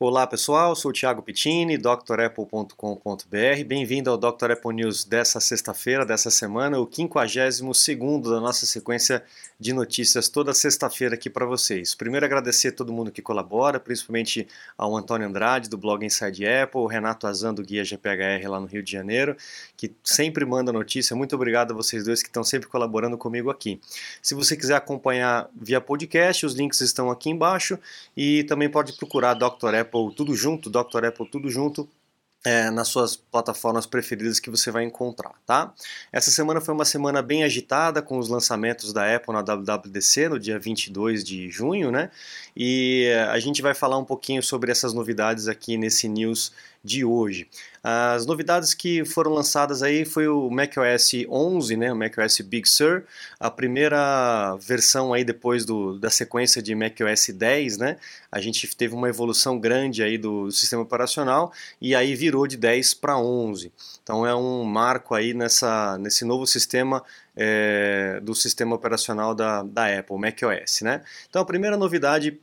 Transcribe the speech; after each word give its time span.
Olá 0.00 0.28
pessoal, 0.28 0.76
sou 0.76 0.92
o 0.92 0.94
Thiago 0.94 1.20
Pittini, 1.22 1.76
drapple.com.br. 1.76 3.64
Bem-vindo 3.66 4.08
ao 4.08 4.16
Dr. 4.16 4.52
Apple 4.52 4.72
News 4.72 5.04
dessa 5.04 5.40
sexta-feira, 5.40 6.06
dessa 6.06 6.30
semana, 6.30 6.78
o 6.78 6.88
52 6.88 8.22
da 8.30 8.38
nossa 8.38 8.64
sequência 8.64 9.24
de 9.58 9.72
notícias 9.72 10.28
toda 10.28 10.54
sexta-feira 10.54 11.16
aqui 11.16 11.28
para 11.28 11.44
vocês. 11.44 11.96
Primeiro 11.96 12.24
agradecer 12.24 12.68
a 12.68 12.72
todo 12.72 12.92
mundo 12.92 13.10
que 13.10 13.20
colabora, 13.20 13.80
principalmente 13.80 14.46
ao 14.76 14.96
Antônio 14.96 15.26
Andrade 15.26 15.68
do 15.68 15.76
blog 15.76 16.06
Inside 16.06 16.46
Apple, 16.46 16.80
o 16.80 16.86
Renato 16.86 17.26
Azan 17.26 17.52
do 17.52 17.64
Guia 17.64 17.84
GPHR 17.84 18.46
lá 18.46 18.60
no 18.60 18.66
Rio 18.66 18.84
de 18.84 18.92
Janeiro, 18.92 19.36
que 19.76 19.92
sempre 20.04 20.44
manda 20.44 20.72
notícia. 20.72 21.16
Muito 21.16 21.34
obrigado 21.34 21.72
a 21.72 21.74
vocês 21.74 22.04
dois 22.04 22.22
que 22.22 22.28
estão 22.28 22.44
sempre 22.44 22.68
colaborando 22.68 23.18
comigo 23.18 23.50
aqui. 23.50 23.80
Se 24.22 24.32
você 24.32 24.56
quiser 24.56 24.76
acompanhar 24.76 25.50
via 25.60 25.80
podcast, 25.80 26.46
os 26.46 26.54
links 26.54 26.80
estão 26.82 27.10
aqui 27.10 27.30
embaixo 27.30 27.76
e 28.16 28.44
também 28.44 28.68
pode 28.68 28.92
procurar 28.92 29.34
Dr. 29.34 29.74
Apple 29.74 29.87
Apple 29.88 30.14
tudo 30.14 30.34
junto, 30.34 30.68
Dr. 30.68 31.06
Apple 31.06 31.28
tudo 31.30 31.50
junto, 31.50 31.88
é, 32.44 32.70
nas 32.70 32.88
suas 32.88 33.16
plataformas 33.16 33.84
preferidas 33.84 34.38
que 34.38 34.48
você 34.48 34.70
vai 34.70 34.84
encontrar, 34.84 35.34
tá? 35.44 35.74
Essa 36.12 36.30
semana 36.30 36.60
foi 36.60 36.72
uma 36.72 36.84
semana 36.84 37.20
bem 37.20 37.42
agitada 37.42 38.00
com 38.00 38.16
os 38.16 38.28
lançamentos 38.28 38.92
da 38.92 39.14
Apple 39.14 39.32
na 39.32 39.42
WWDC 39.42 40.28
no 40.28 40.38
dia 40.38 40.58
22 40.58 41.24
de 41.24 41.50
junho, 41.50 41.90
né? 41.90 42.10
E 42.56 43.08
a 43.30 43.38
gente 43.40 43.60
vai 43.60 43.74
falar 43.74 43.98
um 43.98 44.04
pouquinho 44.04 44.42
sobre 44.42 44.70
essas 44.70 44.94
novidades 44.94 45.48
aqui 45.48 45.76
nesse 45.76 46.08
news 46.08 46.52
de 46.84 47.04
hoje. 47.04 47.48
As 47.90 48.26
novidades 48.26 48.74
que 48.74 49.02
foram 49.02 49.32
lançadas 49.32 49.82
aí 49.82 50.04
foi 50.04 50.28
o 50.28 50.50
macOS 50.50 51.10
11, 51.26 51.74
né, 51.74 51.90
o 51.90 51.96
macOS 51.96 52.38
Big 52.42 52.68
Sur, 52.68 53.04
a 53.40 53.50
primeira 53.50 54.54
versão 54.56 55.14
aí 55.14 55.24
depois 55.24 55.64
do, 55.64 55.98
da 55.98 56.10
sequência 56.10 56.60
de 56.60 56.74
macOS 56.74 57.30
10, 57.30 57.78
né? 57.78 57.96
A 58.30 58.42
gente 58.42 58.68
teve 58.76 58.94
uma 58.94 59.08
evolução 59.08 59.58
grande 59.58 60.02
aí 60.02 60.18
do 60.18 60.50
sistema 60.50 60.82
operacional 60.82 61.50
e 61.80 61.94
aí 61.94 62.14
virou 62.14 62.46
de 62.46 62.58
10 62.58 62.92
para 62.92 63.16
11. 63.16 63.72
Então 64.02 64.26
é 64.26 64.34
um 64.34 64.64
marco 64.64 65.14
aí 65.14 65.32
nessa, 65.32 65.96
nesse 65.96 66.26
novo 66.26 66.46
sistema 66.46 67.02
é, 67.34 68.20
do 68.22 68.34
sistema 68.34 68.76
operacional 68.76 69.34
da, 69.34 69.62
da 69.62 69.98
Apple, 69.98 70.18
macOS, 70.18 70.82
né? 70.82 71.00
Então 71.30 71.40
a 71.40 71.44
primeira 71.46 71.78
novidade 71.78 72.38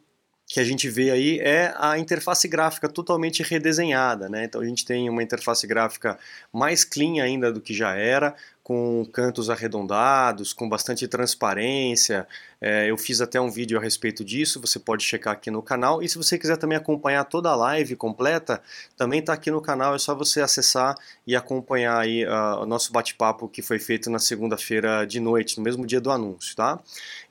que 0.47 0.59
a 0.59 0.63
gente 0.63 0.87
vê 0.89 1.09
aí 1.09 1.39
é 1.39 1.73
a 1.77 1.97
interface 1.97 2.47
gráfica 2.47 2.87
totalmente 2.87 3.41
redesenhada, 3.41 4.29
né? 4.29 4.45
Então 4.45 4.61
a 4.61 4.65
gente 4.65 4.85
tem 4.85 5.09
uma 5.09 5.23
interface 5.23 5.65
gráfica 5.65 6.19
mais 6.53 6.83
clean 6.83 7.23
ainda 7.23 7.51
do 7.51 7.59
que 7.59 7.73
já 7.73 7.95
era, 7.95 8.35
com 8.65 9.05
cantos 9.13 9.51
arredondados, 9.51 10.51
com 10.51 10.67
bastante 10.67 11.07
transparência. 11.07 12.27
É, 12.59 12.89
eu 12.89 12.97
fiz 12.97 13.21
até 13.21 13.39
um 13.39 13.51
vídeo 13.51 13.77
a 13.77 13.81
respeito 13.81 14.25
disso, 14.25 14.59
você 14.59 14.79
pode 14.79 15.03
checar 15.03 15.33
aqui 15.33 15.51
no 15.51 15.61
canal. 15.61 16.01
E 16.01 16.09
se 16.09 16.17
você 16.17 16.35
quiser 16.35 16.57
também 16.57 16.75
acompanhar 16.75 17.25
toda 17.25 17.51
a 17.51 17.55
live 17.55 17.95
completa, 17.95 18.59
também 18.97 19.19
está 19.19 19.33
aqui 19.33 19.51
no 19.51 19.61
canal, 19.61 19.93
é 19.93 19.99
só 19.99 20.15
você 20.15 20.41
acessar 20.41 20.95
e 21.27 21.35
acompanhar 21.35 21.99
aí 21.99 22.25
uh, 22.25 22.63
o 22.63 22.65
nosso 22.65 22.91
bate-papo 22.91 23.47
que 23.47 23.61
foi 23.61 23.77
feito 23.77 24.09
na 24.09 24.17
segunda-feira 24.17 25.05
de 25.05 25.19
noite, 25.19 25.59
no 25.59 25.63
mesmo 25.63 25.85
dia 25.85 26.01
do 26.01 26.09
anúncio, 26.09 26.55
tá? 26.55 26.79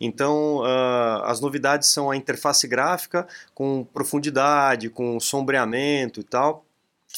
Então, 0.00 0.58
uh, 0.58 1.24
as 1.24 1.40
novidades 1.40 1.88
são 1.88 2.12
a 2.12 2.16
interface 2.16 2.68
gráfica 2.68 3.26
com 3.52 3.82
profundidade, 3.92 4.88
com 4.88 5.18
sombreamento 5.18 6.20
e 6.20 6.24
tal 6.24 6.63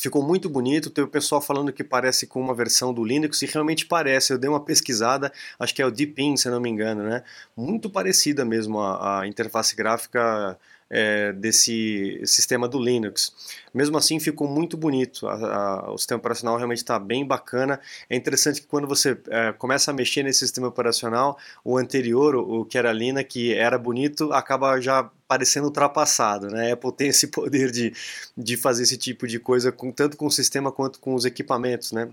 ficou 0.00 0.22
muito 0.22 0.48
bonito. 0.48 0.90
Teve 0.90 1.06
o 1.06 1.10
pessoal 1.10 1.40
falando 1.40 1.72
que 1.72 1.84
parece 1.84 2.26
com 2.26 2.40
uma 2.40 2.54
versão 2.54 2.92
do 2.92 3.04
Linux 3.04 3.42
e 3.42 3.46
realmente 3.46 3.86
parece. 3.86 4.32
Eu 4.32 4.38
dei 4.38 4.48
uma 4.48 4.60
pesquisada, 4.60 5.32
acho 5.58 5.74
que 5.74 5.82
é 5.82 5.86
o 5.86 5.90
Deepin, 5.90 6.36
se 6.36 6.48
não 6.48 6.60
me 6.60 6.68
engano, 6.70 7.02
né? 7.02 7.22
Muito 7.56 7.88
parecida 7.90 8.44
mesmo 8.44 8.80
a, 8.80 9.20
a 9.20 9.26
interface 9.26 9.74
gráfica 9.74 10.58
é, 10.90 11.32
desse 11.32 12.20
sistema 12.24 12.68
do 12.68 12.78
Linux. 12.78 13.32
Mesmo 13.74 13.98
assim, 13.98 14.18
ficou 14.20 14.48
muito 14.48 14.76
bonito. 14.76 15.26
A, 15.26 15.34
a, 15.34 15.92
o 15.92 15.98
sistema 15.98 16.18
operacional 16.18 16.56
realmente 16.56 16.78
está 16.78 16.98
bem 16.98 17.26
bacana. 17.26 17.80
É 18.08 18.16
interessante 18.16 18.60
que 18.60 18.66
quando 18.66 18.86
você 18.86 19.18
é, 19.28 19.52
começa 19.52 19.90
a 19.90 19.94
mexer 19.94 20.22
nesse 20.22 20.40
sistema 20.40 20.68
operacional, 20.68 21.38
o 21.64 21.76
anterior, 21.76 22.34
o, 22.34 22.60
o 22.60 22.64
que 22.64 22.78
era 22.78 22.92
Linux, 22.92 23.26
que 23.28 23.54
era 23.54 23.78
bonito, 23.78 24.32
acaba 24.32 24.80
já 24.80 25.10
parecendo 25.28 25.66
ultrapassado. 25.66 26.48
Né? 26.48 26.70
A 26.70 26.74
Apple 26.74 26.92
tem 26.92 27.08
esse 27.08 27.26
poder 27.28 27.70
de, 27.70 27.92
de 28.36 28.56
fazer 28.56 28.84
esse 28.84 28.96
tipo 28.96 29.26
de 29.26 29.38
coisa 29.38 29.72
com, 29.72 29.90
tanto 29.92 30.16
com 30.16 30.26
o 30.26 30.30
sistema 30.30 30.70
quanto 30.72 31.00
com 31.00 31.14
os 31.14 31.24
equipamentos. 31.24 31.92
Né? 31.92 32.08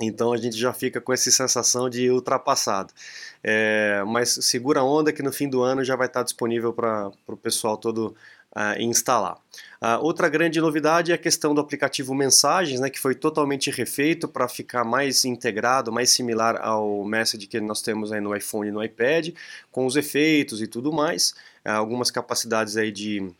Então 0.00 0.32
a 0.32 0.36
gente 0.36 0.56
já 0.56 0.72
fica 0.72 1.00
com 1.00 1.12
essa 1.12 1.30
sensação 1.30 1.90
de 1.90 2.10
ultrapassado. 2.10 2.92
É, 3.44 4.02
mas 4.06 4.30
segura 4.30 4.80
a 4.80 4.84
onda 4.84 5.12
que 5.12 5.22
no 5.22 5.32
fim 5.32 5.48
do 5.48 5.62
ano 5.62 5.84
já 5.84 5.96
vai 5.96 6.06
estar 6.06 6.22
disponível 6.22 6.72
para 6.72 7.10
o 7.26 7.36
pessoal 7.36 7.76
todo 7.76 8.14
uh, 8.56 8.80
instalar. 8.80 9.36
Uh, 9.80 10.02
outra 10.02 10.28
grande 10.28 10.60
novidade 10.60 11.12
é 11.12 11.14
a 11.14 11.18
questão 11.18 11.54
do 11.54 11.60
aplicativo 11.60 12.14
Mensagens, 12.14 12.80
né, 12.80 12.90
que 12.90 12.98
foi 12.98 13.14
totalmente 13.14 13.70
refeito 13.70 14.28
para 14.28 14.48
ficar 14.48 14.84
mais 14.84 15.24
integrado, 15.24 15.92
mais 15.92 16.10
similar 16.10 16.56
ao 16.60 17.04
Message 17.04 17.46
que 17.46 17.60
nós 17.60 17.80
temos 17.82 18.12
aí 18.12 18.20
no 18.20 18.34
iPhone 18.36 18.68
e 18.68 18.72
no 18.72 18.82
iPad, 18.82 19.30
com 19.70 19.86
os 19.86 19.96
efeitos 19.96 20.60
e 20.60 20.66
tudo 20.66 20.92
mais, 20.92 21.30
uh, 21.64 21.70
algumas 21.70 22.10
capacidades 22.10 22.76
aí 22.76 22.92
de 22.92 23.30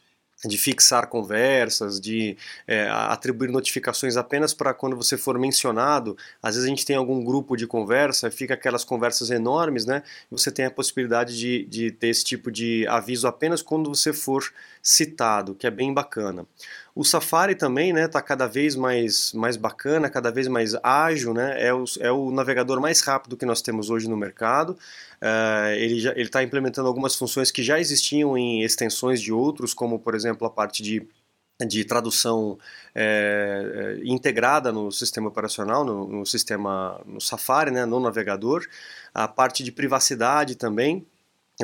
de 0.45 0.57
fixar 0.57 1.07
conversas, 1.09 2.01
de 2.01 2.37
é, 2.67 2.89
atribuir 2.89 3.51
notificações 3.51 4.17
apenas 4.17 4.55
para 4.55 4.73
quando 4.73 4.97
você 4.97 5.17
for 5.17 5.39
mencionado. 5.39 6.17
Às 6.43 6.55
vezes 6.55 6.67
a 6.67 6.71
gente 6.71 6.87
tem 6.87 6.97
algum 6.97 7.23
grupo 7.23 7.57
de 7.57 7.67
conversa, 7.67 8.31
fica 8.31 8.55
aquelas 8.55 8.85
conversas 8.85 9.31
enormes, 9.31 9.85
né? 9.85 10.03
Você 10.31 10.51
tem 10.51 10.65
a 10.65 10.71
possibilidade 10.71 11.39
de, 11.39 11.65
de 11.67 11.91
ter 11.91 12.09
esse 12.09 12.25
tipo 12.25 12.51
de 12.51 12.87
aviso 12.89 13.27
apenas 13.27 13.61
quando 13.61 13.95
você 13.95 14.13
for 14.13 14.43
citado, 14.83 15.55
que 15.55 15.67
é 15.67 15.71
bem 15.71 15.93
bacana. 15.93 16.47
O 16.95 17.05
Safari 17.05 17.55
também 17.55 17.91
está 17.91 18.01
né, 18.01 18.09
tá 18.09 18.21
cada 18.21 18.47
vez 18.47 18.75
mais, 18.75 19.33
mais 19.33 19.57
bacana, 19.57 20.11
cada 20.11 20.31
vez 20.31 20.49
mais 20.49 20.75
ágil, 20.83 21.33
né, 21.33 21.55
é, 21.65 21.73
o, 21.73 21.85
é 22.01 22.11
o 22.11 22.31
navegador 22.31 22.81
mais 22.81 23.01
rápido 23.01 23.37
que 23.37 23.47
nós 23.47 23.63
temos 23.63 23.91
hoje 23.91 24.09
no 24.09 24.17
mercado. 24.17 24.77
Uh, 25.23 25.73
ele 25.77 26.23
está 26.23 26.43
implementando 26.43 26.89
algumas 26.89 27.15
funções 27.15 27.51
que 27.51 27.63
já 27.63 27.79
existiam 27.79 28.37
em 28.37 28.63
extensões 28.63 29.21
de 29.21 29.33
outros, 29.33 29.75
como 29.75 29.99
por 29.99 30.15
exemplo 30.15 30.47
a 30.47 30.51
parte 30.51 30.83
de 30.83 31.07
de 31.67 31.85
tradução 31.85 32.59
é, 32.95 34.01
integrada 34.05 34.73
no 34.73 34.91
sistema 34.91 35.29
operacional, 35.29 35.85
no, 35.85 36.07
no, 36.07 36.27
sistema 36.27 37.01
no 37.05 37.21
Safari, 37.21 37.71
né, 37.71 37.85
no 37.85 38.01
navegador, 38.01 38.67
a 39.13 39.29
parte 39.29 39.63
de 39.63 39.73
privacidade 39.73 40.55
também, 40.55 41.07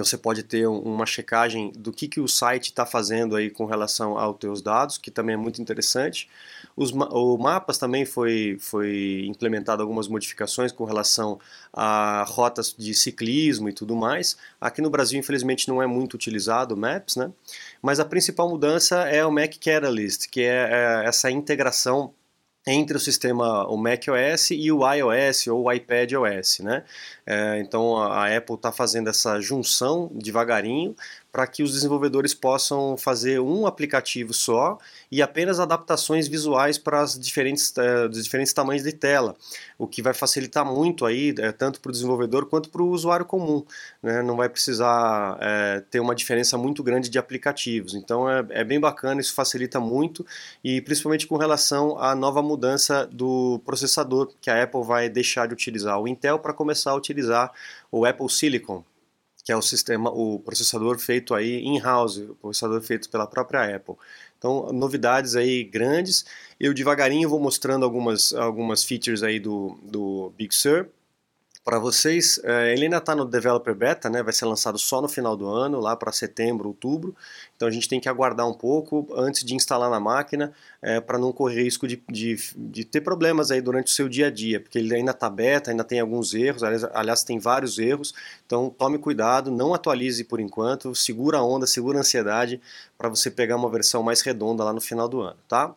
você 0.02 0.18
pode 0.18 0.42
ter 0.42 0.66
uma 0.66 1.06
checagem 1.06 1.72
do 1.76 1.92
que, 1.92 2.08
que 2.08 2.20
o 2.20 2.28
site 2.28 2.66
está 2.66 2.84
fazendo 2.84 3.36
aí 3.36 3.50
com 3.50 3.64
relação 3.64 4.18
aos 4.18 4.36
teus 4.38 4.60
dados, 4.60 4.98
que 4.98 5.10
também 5.10 5.34
é 5.34 5.36
muito 5.36 5.60
interessante. 5.60 6.28
Os, 6.76 6.92
o 6.92 7.38
Mapas 7.38 7.78
também 7.78 8.04
foi, 8.04 8.58
foi 8.60 9.24
implementado 9.26 9.82
algumas 9.82 10.08
modificações 10.08 10.72
com 10.72 10.84
relação 10.84 11.38
a 11.72 12.24
rotas 12.28 12.74
de 12.76 12.92
ciclismo 12.94 13.68
e 13.68 13.72
tudo 13.72 13.96
mais. 13.96 14.36
Aqui 14.60 14.82
no 14.82 14.90
Brasil, 14.90 15.18
infelizmente, 15.18 15.68
não 15.68 15.82
é 15.82 15.86
muito 15.86 16.14
utilizado 16.14 16.74
o 16.74 16.76
Maps, 16.76 17.16
né? 17.16 17.30
Mas 17.80 17.98
a 17.98 18.04
principal 18.04 18.48
mudança 18.48 19.02
é 19.08 19.24
o 19.24 19.30
Mac 19.30 19.54
Catalyst, 19.58 20.28
que 20.28 20.42
é, 20.42 20.68
é 20.70 21.04
essa 21.06 21.30
integração 21.30 22.12
entre 22.66 22.96
o 22.96 23.00
sistema 23.00 23.66
o 23.68 23.76
macOS 23.76 24.50
e 24.50 24.72
o 24.72 24.80
iOS 24.92 25.46
ou 25.46 25.64
o 25.64 25.72
iPadOS, 25.72 26.58
né? 26.60 26.82
É, 27.24 27.60
então 27.60 27.96
a 27.96 28.34
Apple 28.36 28.56
está 28.56 28.72
fazendo 28.72 29.08
essa 29.08 29.40
junção 29.40 30.10
devagarinho 30.12 30.94
para 31.32 31.46
que 31.46 31.62
os 31.62 31.72
desenvolvedores 31.72 32.32
possam 32.32 32.96
fazer 32.96 33.40
um 33.40 33.66
aplicativo 33.66 34.32
só 34.32 34.78
e 35.12 35.20
apenas 35.20 35.60
adaptações 35.60 36.26
visuais 36.26 36.78
para 36.78 37.00
as 37.02 37.18
diferentes, 37.18 37.74
os 38.10 38.24
diferentes 38.24 38.52
tamanhos 38.54 38.82
de 38.82 38.92
tela, 38.92 39.36
o 39.78 39.86
que 39.86 40.00
vai 40.00 40.14
facilitar 40.14 40.64
muito 40.64 41.04
aí, 41.04 41.32
uh, 41.32 41.52
tanto 41.52 41.80
para 41.80 41.90
o 41.90 41.92
desenvolvedor 41.92 42.46
quanto 42.46 42.70
para 42.70 42.82
o 42.82 42.88
usuário 42.88 43.26
comum. 43.26 43.62
Né? 44.02 44.22
Não 44.22 44.36
vai 44.36 44.48
precisar 44.48 45.34
uh, 45.34 45.82
ter 45.90 46.00
uma 46.00 46.14
diferença 46.14 46.56
muito 46.56 46.82
grande 46.82 47.10
de 47.10 47.18
aplicativos. 47.18 47.94
Então 47.94 48.30
é, 48.30 48.46
é, 48.50 48.64
bem 48.64 48.80
bacana, 48.80 49.20
isso 49.20 49.34
facilita 49.34 49.78
muito 49.78 50.24
e 50.64 50.80
principalmente 50.80 51.26
com 51.26 51.36
relação 51.36 51.98
à 51.98 52.14
nova 52.14 52.40
mudança 52.40 53.06
do 53.06 53.60
processador 53.64 54.32
que 54.40 54.48
a 54.48 54.62
Apple 54.62 54.82
vai 54.82 55.10
deixar 55.10 55.46
de 55.46 55.52
utilizar 55.52 56.00
o 56.00 56.08
Intel 56.08 56.38
para 56.38 56.54
começar 56.54 56.92
a 56.92 56.94
utilizar 56.94 57.52
o 57.92 58.06
Apple 58.06 58.30
Silicon 58.30 58.82
que 59.46 59.52
é 59.52 59.56
o 59.56 59.62
sistema, 59.62 60.10
o 60.10 60.40
processador 60.40 60.98
feito 60.98 61.32
aí 61.32 61.60
in-house, 61.60 62.16
o 62.16 62.34
processador 62.34 62.82
feito 62.82 63.08
pela 63.08 63.28
própria 63.28 63.76
Apple. 63.76 63.94
Então, 64.36 64.72
novidades 64.72 65.36
aí 65.36 65.62
grandes. 65.62 66.26
Eu 66.58 66.74
devagarinho 66.74 67.28
vou 67.28 67.38
mostrando 67.38 67.84
algumas, 67.84 68.34
algumas 68.34 68.82
features 68.82 69.22
aí 69.22 69.38
do, 69.38 69.78
do 69.84 70.32
Big 70.36 70.52
Sur. 70.52 70.88
Para 71.66 71.80
vocês. 71.80 72.40
É, 72.44 72.72
ele 72.72 72.84
ainda 72.84 72.98
está 72.98 73.12
no 73.12 73.24
Developer 73.24 73.74
Beta, 73.74 74.08
né? 74.08 74.22
vai 74.22 74.32
ser 74.32 74.44
lançado 74.44 74.78
só 74.78 75.02
no 75.02 75.08
final 75.08 75.36
do 75.36 75.48
ano, 75.48 75.80
lá 75.80 75.96
para 75.96 76.12
setembro, 76.12 76.68
outubro. 76.68 77.12
Então 77.56 77.66
a 77.66 77.72
gente 77.72 77.88
tem 77.88 77.98
que 77.98 78.08
aguardar 78.08 78.48
um 78.48 78.54
pouco 78.54 79.08
antes 79.16 79.42
de 79.42 79.52
instalar 79.52 79.90
na 79.90 79.98
máquina 79.98 80.52
é, 80.80 81.00
para 81.00 81.18
não 81.18 81.32
correr 81.32 81.64
risco 81.64 81.88
de, 81.88 82.00
de, 82.08 82.36
de, 82.56 82.84
ter 82.84 83.00
problemas 83.00 83.50
aí 83.50 83.60
durante 83.60 83.88
o 83.88 83.90
seu 83.90 84.08
dia 84.08 84.28
a 84.28 84.30
dia, 84.30 84.60
porque 84.60 84.78
ele 84.78 84.94
ainda 84.94 85.10
está 85.10 85.28
beta, 85.28 85.72
ainda 85.72 85.82
tem 85.82 85.98
alguns 85.98 86.34
erros, 86.34 86.62
aliás, 86.62 86.84
aliás, 86.84 87.24
tem 87.24 87.40
vários 87.40 87.80
erros. 87.80 88.14
Então 88.46 88.70
tome 88.70 88.96
cuidado, 88.96 89.50
não 89.50 89.74
atualize 89.74 90.22
por 90.22 90.38
enquanto, 90.38 90.94
segura 90.94 91.38
a 91.38 91.44
onda, 91.44 91.66
segura 91.66 91.98
a 91.98 92.00
ansiedade 92.02 92.60
para 92.96 93.08
você 93.08 93.28
pegar 93.28 93.56
uma 93.56 93.68
versão 93.68 94.04
mais 94.04 94.20
redonda 94.20 94.62
lá 94.62 94.72
no 94.72 94.80
final 94.80 95.08
do 95.08 95.20
ano, 95.20 95.38
tá? 95.48 95.74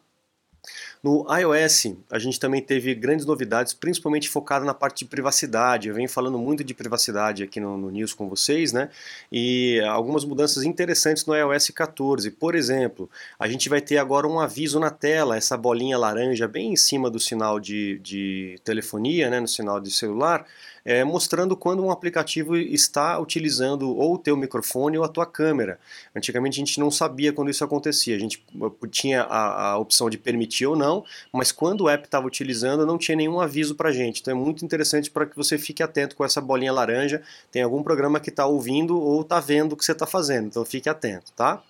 No 1.01 1.25
iOS, 1.33 1.95
a 2.11 2.19
gente 2.19 2.37
também 2.37 2.61
teve 2.61 2.93
grandes 2.93 3.25
novidades, 3.25 3.73
principalmente 3.73 4.27
focada 4.27 4.65
na 4.65 4.73
parte 4.73 4.99
de 4.99 5.05
privacidade. 5.05 5.87
Eu 5.87 5.95
venho 5.95 6.09
falando 6.09 6.37
muito 6.37 6.61
de 6.61 6.73
privacidade 6.73 7.41
aqui 7.41 7.57
no, 7.57 7.77
no 7.77 7.89
News 7.89 8.13
com 8.13 8.27
vocês, 8.27 8.73
né? 8.73 8.89
E 9.31 9.79
algumas 9.87 10.25
mudanças 10.25 10.63
interessantes 10.63 11.25
no 11.25 11.33
iOS 11.33 11.69
14. 11.69 12.29
Por 12.31 12.53
exemplo, 12.53 13.09
a 13.39 13.47
gente 13.47 13.69
vai 13.69 13.79
ter 13.79 13.97
agora 13.97 14.27
um 14.27 14.41
aviso 14.41 14.77
na 14.77 14.89
tela, 14.89 15.37
essa 15.37 15.55
bolinha 15.55 15.97
laranja 15.97 16.49
bem 16.49 16.73
em 16.73 16.75
cima 16.75 17.09
do 17.09 17.17
sinal 17.17 17.61
de, 17.61 17.97
de 17.99 18.59
telefonia, 18.65 19.29
né? 19.29 19.39
No 19.39 19.47
sinal 19.47 19.79
de 19.79 19.91
celular 19.91 20.45
é, 20.89 21.03
mostrando 21.03 21.55
quando 21.55 21.83
um 21.83 21.91
aplicativo 21.91 22.57
está 22.57 23.19
utilizando 23.19 23.95
ou 23.95 24.15
o 24.15 24.17
teu 24.17 24.35
microfone 24.35 24.97
ou 24.97 25.03
a 25.03 25.07
tua 25.07 25.25
câmera. 25.25 25.79
Antigamente 26.15 26.55
a 26.55 26.65
gente 26.65 26.79
não 26.79 26.89
sabia 26.89 27.31
quando 27.31 27.51
isso 27.51 27.63
acontecia, 27.63 28.15
a 28.15 28.19
gente 28.19 28.43
tinha 28.89 29.21
a, 29.21 29.71
a 29.71 29.77
opção 29.77 30.09
de 30.09 30.17
permitir 30.17 30.65
ou 30.65 30.75
não, 30.75 30.88
mas 31.31 31.51
quando 31.51 31.81
o 31.81 31.89
app 31.89 32.05
estava 32.05 32.27
utilizando 32.27 32.85
não 32.85 32.97
tinha 32.97 33.15
nenhum 33.15 33.39
aviso 33.39 33.75
para 33.75 33.91
gente. 33.91 34.21
Então 34.21 34.31
é 34.31 34.35
muito 34.35 34.63
interessante 34.63 35.09
para 35.09 35.25
que 35.25 35.35
você 35.35 35.57
fique 35.57 35.83
atento 35.83 36.15
com 36.15 36.25
essa 36.25 36.41
bolinha 36.41 36.71
laranja. 36.71 37.21
Tem 37.51 37.61
algum 37.61 37.83
programa 37.83 38.19
que 38.19 38.29
está 38.29 38.45
ouvindo 38.45 38.99
ou 38.99 39.21
está 39.21 39.39
vendo 39.39 39.73
o 39.73 39.77
que 39.77 39.85
você 39.85 39.91
está 39.91 40.05
fazendo, 40.05 40.47
então 40.47 40.65
fique 40.65 40.89
atento, 40.89 41.31
tá? 41.35 41.61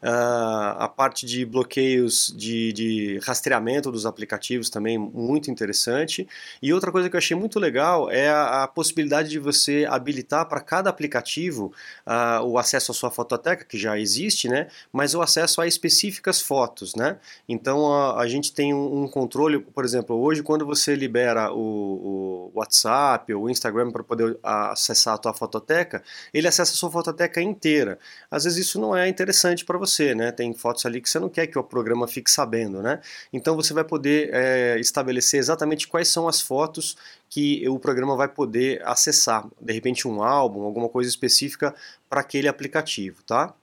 Uh, 0.00 0.78
a 0.78 0.88
parte 0.88 1.26
de 1.26 1.44
bloqueios 1.44 2.32
de, 2.36 2.72
de, 2.72 3.20
rastreamento 3.24 3.90
dos 3.90 4.06
aplicativos 4.06 4.70
também 4.70 4.96
muito 4.96 5.50
interessante. 5.50 6.28
E 6.62 6.72
outra 6.72 6.92
coisa 6.92 7.10
que 7.10 7.16
eu 7.16 7.18
achei 7.18 7.36
muito 7.36 7.58
legal 7.58 8.08
é 8.08 8.28
a, 8.28 8.62
a 8.62 8.68
possibilidade 8.68 9.28
de 9.28 9.38
você 9.40 9.86
habilitar 9.90 10.46
para 10.46 10.60
cada 10.60 10.88
aplicativo 10.88 11.72
uh, 12.06 12.44
o 12.44 12.58
acesso 12.58 12.92
à 12.92 12.94
sua 12.94 13.10
fototeca, 13.10 13.64
que 13.64 13.76
já 13.76 13.98
existe, 13.98 14.48
né? 14.48 14.68
mas 14.92 15.14
o 15.14 15.20
acesso 15.20 15.60
a 15.60 15.66
específicas 15.66 16.40
fotos. 16.40 16.94
Né? 16.94 17.16
Então 17.48 17.92
a, 17.92 18.20
a 18.20 18.28
gente 18.28 18.52
tem 18.52 18.72
um, 18.72 19.02
um, 19.02 19.08
controle, 19.08 19.58
por 19.58 19.84
exemplo, 19.84 20.16
hoje 20.16 20.44
quando 20.44 20.64
você 20.64 20.94
libera 20.94 21.52
o, 21.52 22.52
o 22.54 22.58
WhatsApp 22.58 23.34
ou 23.34 23.44
o 23.44 23.50
Instagram 23.50 23.90
para 23.90 24.04
poder 24.04 24.38
acessar 24.42 25.14
a 25.14 25.18
tua 25.18 25.34
fototeca, 25.34 26.04
ele 26.32 26.46
acessa 26.46 26.72
a 26.72 26.76
sua 26.76 26.90
fototeca 26.90 27.42
inteira. 27.42 27.98
Às 28.30 28.44
vezes 28.44 28.66
isso 28.66 28.80
não 28.80 28.96
é 28.96 29.08
interessante 29.08 29.47
para 29.64 29.76
você 29.76 29.88
você, 29.88 30.14
né? 30.14 30.30
Tem 30.30 30.52
fotos 30.54 30.86
ali 30.86 31.00
que 31.00 31.08
você 31.08 31.18
não 31.18 31.28
quer 31.28 31.46
que 31.46 31.58
o 31.58 31.64
programa 31.64 32.06
fique 32.06 32.30
sabendo, 32.30 32.82
né? 32.82 33.00
Então 33.32 33.56
você 33.56 33.74
vai 33.74 33.84
poder 33.84 34.30
é, 34.32 34.78
estabelecer 34.78 35.40
exatamente 35.40 35.88
quais 35.88 36.08
são 36.08 36.28
as 36.28 36.40
fotos 36.40 36.96
que 37.28 37.66
o 37.68 37.78
programa 37.78 38.16
vai 38.16 38.28
poder 38.28 38.80
acessar. 38.86 39.46
De 39.60 39.72
repente 39.72 40.06
um 40.06 40.22
álbum, 40.22 40.62
alguma 40.62 40.88
coisa 40.88 41.08
específica 41.08 41.74
para 42.08 42.20
aquele 42.20 42.48
aplicativo, 42.48 43.22
tá? 43.24 43.54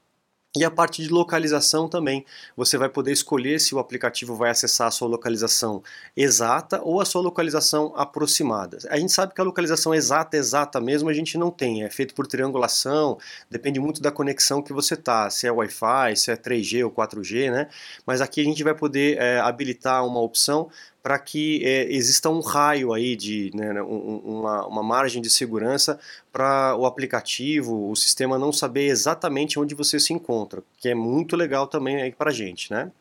E 0.57 0.63
a 0.63 0.71
parte 0.71 1.03
de 1.03 1.09
localização 1.09 1.89
também, 1.89 2.25
você 2.55 2.77
vai 2.77 2.87
poder 2.87 3.11
escolher 3.11 3.59
se 3.59 3.75
o 3.75 3.79
aplicativo 3.79 4.35
vai 4.35 4.49
acessar 4.49 4.87
a 4.87 4.91
sua 4.91 5.07
localização 5.07 5.83
exata 6.15 6.81
ou 6.81 7.01
a 7.01 7.05
sua 7.05 7.21
localização 7.21 7.91
aproximada. 7.95 8.77
A 8.89 8.97
gente 8.97 9.11
sabe 9.11 9.33
que 9.33 9.41
a 9.41 9.43
localização 9.43 9.93
exata, 9.93 10.37
exata 10.37 10.79
mesmo, 10.79 11.09
a 11.09 11.13
gente 11.13 11.37
não 11.37 11.51
tem, 11.51 11.83
é 11.83 11.89
feito 11.89 12.15
por 12.15 12.25
triangulação, 12.25 13.17
depende 13.51 13.79
muito 13.79 14.01
da 14.01 14.11
conexão 14.11 14.61
que 14.61 14.71
você 14.71 14.95
tá, 14.95 15.29
se 15.29 15.45
é 15.45 15.51
Wi-Fi, 15.51 16.15
se 16.15 16.31
é 16.31 16.37
3G 16.37 16.85
ou 16.85 16.91
4G, 16.91 17.51
né? 17.51 17.67
Mas 18.05 18.21
aqui 18.21 18.39
a 18.39 18.45
gente 18.45 18.63
vai 18.63 18.73
poder 18.73 19.17
é, 19.17 19.39
habilitar 19.39 20.05
uma 20.05 20.21
opção 20.21 20.69
para 21.05 21.19
que 21.19 21.63
é, 21.63 21.83
exista 21.93 22.31
um 22.31 22.39
raio 22.39 22.91
aí 22.91 23.15
de 23.15 23.51
né, 23.53 23.73
né 23.73 23.83
um, 23.83 24.17
uma, 24.25 24.65
uma 24.65 24.81
margem 24.81 25.21
de 25.21 25.29
segurança 25.29 25.99
para 26.33 26.75
o 26.75 26.87
aplicativo, 26.87 27.91
o 27.91 27.95
sistema 27.95 28.39
não 28.39 28.51
saber 28.51 28.87
exatamente 28.87 29.59
onde 29.59 29.75
você 29.75 29.99
se 29.99 30.13
encontra, 30.13 30.63
que 30.79 30.89
é 30.89 30.95
muito 30.95 31.35
legal 31.35 31.67
também 31.67 32.01
aí 32.01 32.11
para 32.11 32.31
a 32.31 32.33
gente, 32.33 32.71
né? 32.71 32.91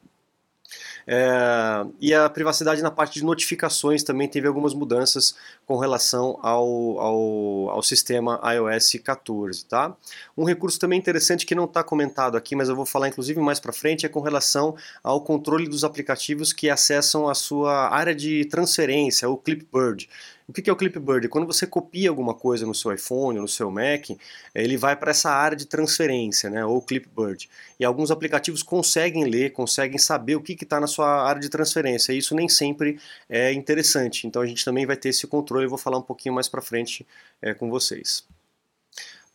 É, 1.06 1.84
e 2.00 2.14
a 2.14 2.28
privacidade 2.28 2.82
na 2.82 2.90
parte 2.90 3.14
de 3.14 3.24
notificações 3.24 4.02
também 4.02 4.28
teve 4.28 4.46
algumas 4.46 4.74
mudanças 4.74 5.34
com 5.66 5.76
relação 5.76 6.38
ao, 6.42 6.98
ao, 6.98 7.70
ao 7.70 7.82
sistema 7.82 8.40
iOS 8.54 8.96
14. 9.02 9.66
Tá? 9.66 9.94
Um 10.36 10.44
recurso 10.44 10.78
também 10.78 10.98
interessante 10.98 11.46
que 11.46 11.54
não 11.54 11.64
está 11.64 11.82
comentado 11.82 12.36
aqui, 12.36 12.56
mas 12.56 12.68
eu 12.68 12.76
vou 12.76 12.86
falar 12.86 13.08
inclusive 13.08 13.40
mais 13.40 13.60
para 13.60 13.72
frente, 13.72 14.06
é 14.06 14.08
com 14.08 14.20
relação 14.20 14.76
ao 15.02 15.20
controle 15.20 15.68
dos 15.68 15.84
aplicativos 15.84 16.52
que 16.52 16.70
acessam 16.70 17.28
a 17.28 17.34
sua 17.34 17.88
área 17.88 18.14
de 18.14 18.44
transferência, 18.46 19.28
o 19.28 19.36
Clipboard. 19.36 20.08
O 20.46 20.52
que 20.52 20.68
é 20.68 20.72
o 20.72 20.76
Clipboard? 20.76 21.26
Quando 21.28 21.46
você 21.46 21.66
copia 21.66 22.10
alguma 22.10 22.34
coisa 22.34 22.66
no 22.66 22.74
seu 22.74 22.92
iPhone, 22.92 23.40
no 23.40 23.48
seu 23.48 23.70
Mac, 23.70 24.10
ele 24.54 24.76
vai 24.76 24.94
para 24.94 25.10
essa 25.10 25.30
área 25.30 25.56
de 25.56 25.64
transferência, 25.66 26.50
né, 26.50 26.62
ou 26.64 26.82
Clipboard. 26.82 27.48
E 27.80 27.84
alguns 27.84 28.10
aplicativos 28.10 28.62
conseguem 28.62 29.24
ler, 29.24 29.52
conseguem 29.52 29.98
saber 29.98 30.36
o 30.36 30.42
que 30.42 30.52
está 30.52 30.78
na 30.78 30.86
sua 30.86 31.26
área 31.26 31.40
de 31.40 31.48
transferência. 31.48 32.12
E 32.12 32.18
isso 32.18 32.34
nem 32.34 32.46
sempre 32.46 32.98
é 33.26 33.54
interessante. 33.54 34.26
Então 34.26 34.42
a 34.42 34.46
gente 34.46 34.62
também 34.64 34.84
vai 34.84 34.96
ter 34.96 35.08
esse 35.08 35.26
controle. 35.26 35.64
Eu 35.64 35.70
vou 35.70 35.78
falar 35.78 35.96
um 35.96 36.02
pouquinho 36.02 36.34
mais 36.34 36.46
para 36.46 36.60
frente 36.60 37.06
é, 37.40 37.54
com 37.54 37.70
vocês. 37.70 38.33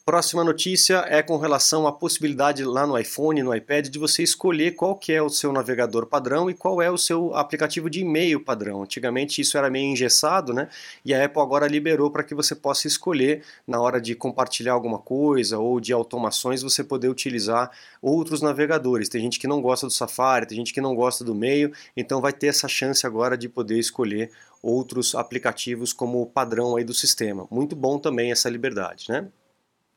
Próxima 0.09 0.43
notícia 0.43 1.05
é 1.07 1.21
com 1.21 1.37
relação 1.37 1.85
à 1.85 1.91
possibilidade 1.91 2.63
lá 2.65 2.87
no 2.87 2.97
iPhone, 2.97 3.43
no 3.43 3.55
iPad, 3.55 3.89
de 3.89 3.99
você 3.99 4.23
escolher 4.23 4.71
qual 4.71 4.95
que 4.95 5.13
é 5.13 5.21
o 5.21 5.29
seu 5.29 5.53
navegador 5.53 6.07
padrão 6.07 6.49
e 6.49 6.55
qual 6.55 6.81
é 6.81 6.89
o 6.89 6.97
seu 6.97 7.35
aplicativo 7.35 7.91
de 7.91 7.99
e-mail 7.99 8.43
padrão. 8.43 8.81
Antigamente 8.81 9.39
isso 9.39 9.55
era 9.55 9.69
meio 9.69 9.85
engessado, 9.85 10.51
né? 10.51 10.67
E 11.05 11.13
a 11.13 11.23
Apple 11.23 11.43
agora 11.43 11.67
liberou 11.67 12.09
para 12.09 12.23
que 12.23 12.33
você 12.33 12.55
possa 12.55 12.87
escolher 12.87 13.43
na 13.67 13.79
hora 13.79 14.01
de 14.01 14.15
compartilhar 14.15 14.73
alguma 14.73 14.97
coisa 14.97 15.59
ou 15.59 15.79
de 15.79 15.93
automações 15.93 16.63
você 16.63 16.83
poder 16.83 17.09
utilizar 17.09 17.69
outros 18.01 18.41
navegadores. 18.41 19.09
Tem 19.09 19.21
gente 19.21 19.37
que 19.37 19.45
não 19.45 19.61
gosta 19.61 19.85
do 19.85 19.93
Safari, 19.93 20.47
tem 20.47 20.57
gente 20.57 20.73
que 20.73 20.81
não 20.81 20.95
gosta 20.95 21.23
do 21.23 21.35
Mail, 21.35 21.71
então 21.95 22.19
vai 22.19 22.33
ter 22.33 22.47
essa 22.47 22.67
chance 22.67 23.05
agora 23.05 23.37
de 23.37 23.47
poder 23.47 23.77
escolher 23.77 24.31
outros 24.59 25.13
aplicativos 25.13 25.93
como 25.93 26.25
padrão 26.25 26.75
aí 26.75 26.83
do 26.83 26.95
sistema. 26.95 27.47
Muito 27.51 27.75
bom 27.75 27.99
também 27.99 28.31
essa 28.31 28.49
liberdade, 28.49 29.05
né? 29.07 29.27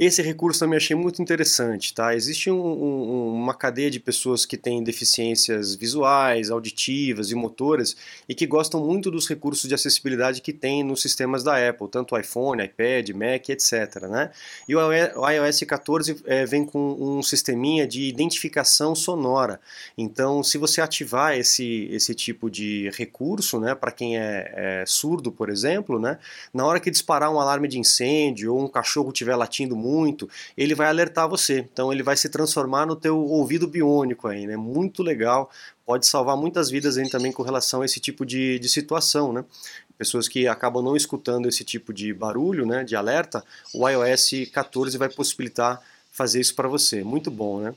Esse 0.00 0.22
recurso 0.22 0.60
também 0.60 0.78
achei 0.78 0.96
muito 0.96 1.20
interessante, 1.20 1.92
tá? 1.92 2.14
Existe 2.14 2.50
um, 2.50 2.58
um, 2.58 3.34
uma 3.34 3.52
cadeia 3.52 3.90
de 3.90 4.00
pessoas 4.00 4.46
que 4.46 4.56
têm 4.56 4.82
deficiências 4.82 5.74
visuais, 5.74 6.50
auditivas 6.50 7.30
e 7.30 7.34
motoras 7.34 7.94
e 8.26 8.34
que 8.34 8.46
gostam 8.46 8.82
muito 8.82 9.10
dos 9.10 9.28
recursos 9.28 9.68
de 9.68 9.74
acessibilidade 9.74 10.40
que 10.40 10.54
tem 10.54 10.82
nos 10.82 11.02
sistemas 11.02 11.44
da 11.44 11.68
Apple, 11.68 11.86
tanto 11.86 12.18
iPhone, 12.18 12.64
iPad, 12.64 13.10
Mac, 13.10 13.50
etc. 13.50 14.06
Né? 14.08 14.30
E 14.66 14.74
o 14.74 14.80
iOS 14.80 15.64
14 15.64 16.22
é, 16.24 16.46
vem 16.46 16.64
com 16.64 16.96
um 16.98 17.22
sisteminha 17.22 17.86
de 17.86 18.04
identificação 18.04 18.94
sonora. 18.94 19.60
Então, 19.98 20.42
se 20.42 20.56
você 20.56 20.80
ativar 20.80 21.36
esse, 21.36 21.90
esse 21.92 22.14
tipo 22.14 22.48
de 22.48 22.88
recurso, 22.94 23.60
né, 23.60 23.74
para 23.74 23.92
quem 23.92 24.16
é, 24.16 24.50
é 24.56 24.84
surdo, 24.86 25.30
por 25.30 25.50
exemplo, 25.50 25.98
né, 26.00 26.18
na 26.54 26.64
hora 26.64 26.80
que 26.80 26.90
disparar 26.90 27.30
um 27.30 27.38
alarme 27.38 27.68
de 27.68 27.78
incêndio 27.78 28.54
ou 28.54 28.64
um 28.64 28.68
cachorro 28.68 29.10
estiver 29.10 29.36
latindo 29.36 29.76
muito, 29.76 29.89
muito, 29.90 30.28
ele 30.56 30.74
vai 30.74 30.88
alertar 30.88 31.28
você. 31.28 31.66
Então 31.72 31.92
ele 31.92 32.02
vai 32.02 32.16
se 32.16 32.28
transformar 32.28 32.86
no 32.86 32.94
teu 32.94 33.18
ouvido 33.18 33.66
biônico 33.66 34.28
aí, 34.28 34.46
né? 34.46 34.56
Muito 34.56 35.02
legal, 35.02 35.50
pode 35.84 36.06
salvar 36.06 36.36
muitas 36.36 36.70
vidas 36.70 36.96
aí 36.96 37.08
também 37.10 37.32
com 37.32 37.42
relação 37.42 37.82
a 37.82 37.84
esse 37.84 37.98
tipo 37.98 38.24
de, 38.24 38.58
de 38.58 38.68
situação, 38.68 39.32
né? 39.32 39.44
Pessoas 39.98 40.28
que 40.28 40.46
acabam 40.46 40.82
não 40.82 40.96
escutando 40.96 41.46
esse 41.46 41.62
tipo 41.62 41.92
de 41.92 42.14
barulho, 42.14 42.64
né, 42.64 42.82
de 42.82 42.96
alerta, 42.96 43.44
o 43.74 43.86
iOS 43.86 44.48
14 44.50 44.96
vai 44.96 45.10
possibilitar 45.10 45.78
fazer 46.10 46.40
isso 46.40 46.54
para 46.54 46.66
você. 46.68 47.04
Muito 47.04 47.30
bom, 47.30 47.60
né? 47.60 47.74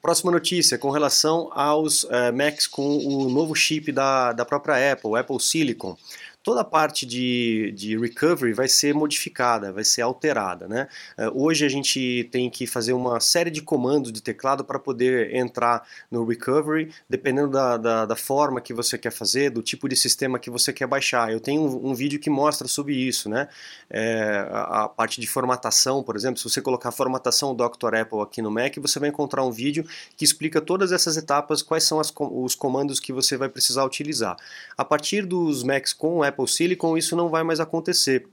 Próxima 0.00 0.30
notícia, 0.30 0.78
com 0.78 0.90
relação 0.90 1.50
aos 1.52 2.04
uh, 2.04 2.32
Macs 2.32 2.68
com 2.68 2.98
o 2.98 3.28
novo 3.28 3.52
chip 3.54 3.90
da, 3.90 4.32
da 4.32 4.44
própria 4.44 4.92
Apple, 4.92 5.16
Apple 5.16 5.40
Silicon 5.40 5.96
toda 6.42 6.60
a 6.60 6.64
parte 6.64 7.04
de, 7.04 7.72
de 7.76 7.98
recovery 7.98 8.52
vai 8.52 8.68
ser 8.68 8.94
modificada, 8.94 9.72
vai 9.72 9.84
ser 9.84 10.02
alterada. 10.02 10.68
Né? 10.68 10.88
Eh, 11.16 11.30
hoje 11.34 11.64
a 11.64 11.68
gente 11.68 12.28
tem 12.30 12.48
que 12.48 12.66
fazer 12.66 12.92
uma 12.92 13.20
série 13.20 13.50
de 13.50 13.60
comandos 13.60 14.12
de 14.12 14.22
teclado 14.22 14.64
para 14.64 14.78
poder 14.78 15.34
entrar 15.34 15.86
no 16.10 16.24
recovery, 16.24 16.92
dependendo 17.08 17.50
da, 17.50 17.76
da, 17.76 18.06
da, 18.06 18.16
forma 18.16 18.60
que 18.60 18.72
você 18.72 18.96
quer 18.96 19.10
fazer, 19.10 19.50
do 19.50 19.62
tipo 19.62 19.88
de 19.88 19.96
sistema 19.96 20.38
que 20.38 20.50
você 20.50 20.72
quer 20.72 20.86
baixar. 20.86 21.32
Eu 21.32 21.40
tenho 21.40 21.62
um, 21.62 21.90
um 21.90 21.94
vídeo 21.94 22.20
que 22.20 22.30
mostra 22.30 22.68
sobre 22.68 22.94
isso, 22.94 23.28
né? 23.28 23.48
É, 23.90 24.46
a, 24.50 24.84
a, 24.84 24.88
parte 24.88 25.20
de 25.20 25.26
formatação, 25.26 26.02
por 26.02 26.16
exemplo, 26.16 26.38
se 26.38 26.48
você 26.48 26.62
colocar 26.62 26.90
formatação 26.92 27.54
Dr. 27.54 27.94
Apple 28.00 28.20
aqui 28.22 28.40
no 28.40 28.50
Mac, 28.50 28.76
você 28.78 28.98
vai 28.98 29.08
encontrar 29.08 29.44
um 29.44 29.50
vídeo 29.50 29.84
que 30.16 30.24
explica 30.24 30.60
todas 30.60 30.92
essas 30.92 31.16
etapas, 31.16 31.62
quais 31.62 31.84
são 31.84 32.00
as, 32.00 32.12
os 32.18 32.54
comandos 32.54 33.00
que 33.00 33.12
você 33.12 33.36
vai 33.36 33.48
precisar 33.48 33.84
utilizar. 33.84 34.36
A 34.76 34.84
partir 34.84 35.26
dos 35.26 35.62
Macs 35.62 35.92
com 35.92 36.24
Apple 36.28 36.48
Silicon 36.48 36.96
isso 36.96 37.16
não 37.16 37.28
vai 37.28 37.42
mais 37.42 37.60
acontecer 37.60 38.28